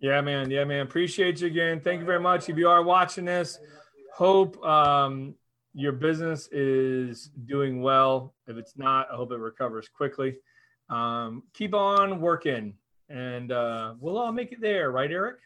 Yeah, 0.00 0.20
man. 0.20 0.50
Yeah, 0.50 0.64
man. 0.64 0.80
Appreciate 0.80 1.40
you 1.40 1.46
again. 1.46 1.80
Thank 1.80 2.00
you 2.00 2.06
very 2.06 2.20
much. 2.20 2.48
If 2.48 2.56
you 2.56 2.68
are 2.68 2.82
watching 2.82 3.24
this, 3.24 3.58
hope 4.14 4.62
um, 4.64 5.34
your 5.74 5.92
business 5.92 6.48
is 6.48 7.30
doing 7.46 7.82
well. 7.82 8.34
If 8.46 8.56
it's 8.56 8.76
not, 8.76 9.08
I 9.12 9.16
hope 9.16 9.32
it 9.32 9.38
recovers 9.38 9.88
quickly. 9.88 10.36
Um, 10.90 11.44
keep 11.54 11.74
on 11.74 12.20
working, 12.20 12.74
and 13.08 13.52
uh, 13.52 13.94
we'll 14.00 14.18
all 14.18 14.32
make 14.32 14.52
it 14.52 14.60
there, 14.60 14.90
right, 14.90 15.10
Erich? 15.10 15.38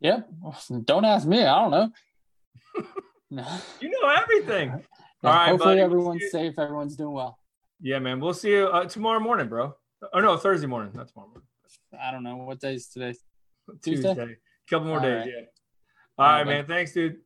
Yep. 0.00 0.28
Don't 0.84 1.04
ask 1.04 1.26
me. 1.26 1.44
I 1.44 1.60
don't 1.60 1.70
know. 1.70 1.90
No. 3.32 3.46
You 3.80 3.90
know 3.90 4.08
everything. 4.10 4.68
Yeah, 4.68 5.30
All 5.30 5.32
right, 5.34 5.48
hopefully 5.48 5.70
buddy. 5.76 5.80
everyone's 5.80 6.30
safe. 6.30 6.58
Everyone's 6.58 6.96
doing 6.96 7.12
well. 7.14 7.38
Yeah, 7.80 7.98
man. 7.98 8.20
We'll 8.20 8.34
see 8.34 8.50
you 8.50 8.66
uh, 8.66 8.84
tomorrow 8.84 9.20
morning, 9.20 9.48
bro. 9.48 9.74
Oh 10.12 10.20
no, 10.20 10.36
Thursday 10.36 10.66
morning. 10.66 10.92
Not 10.94 11.08
tomorrow 11.08 11.28
morning. 11.28 11.48
I 12.00 12.10
don't 12.10 12.22
know 12.24 12.36
what 12.36 12.60
day 12.60 12.74
is 12.74 12.88
today. 12.88 13.14
Tuesday? 13.82 14.14
Tuesday. 14.14 14.36
Couple 14.68 14.88
more 14.88 14.98
All 14.98 15.02
days. 15.02 15.20
right. 15.20 15.28
Yeah. 15.28 15.40
All 16.18 16.26
All 16.26 16.32
right, 16.32 16.38
right, 16.38 16.46
man. 16.46 16.66
Thanks, 16.66 16.92
dude. 16.92 17.16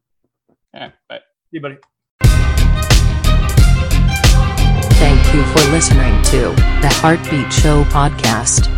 All 0.75 0.81
right, 0.83 0.93
bye. 1.09 1.19
See 1.19 1.23
you, 1.53 1.61
buddy. 1.61 1.77
Thank 5.01 5.35
you 5.35 5.43
for 5.53 5.71
listening 5.73 6.23
to 6.25 6.39
the 6.83 6.89
Heartbeat 7.03 7.53
Show 7.53 7.83
podcast. 7.85 8.69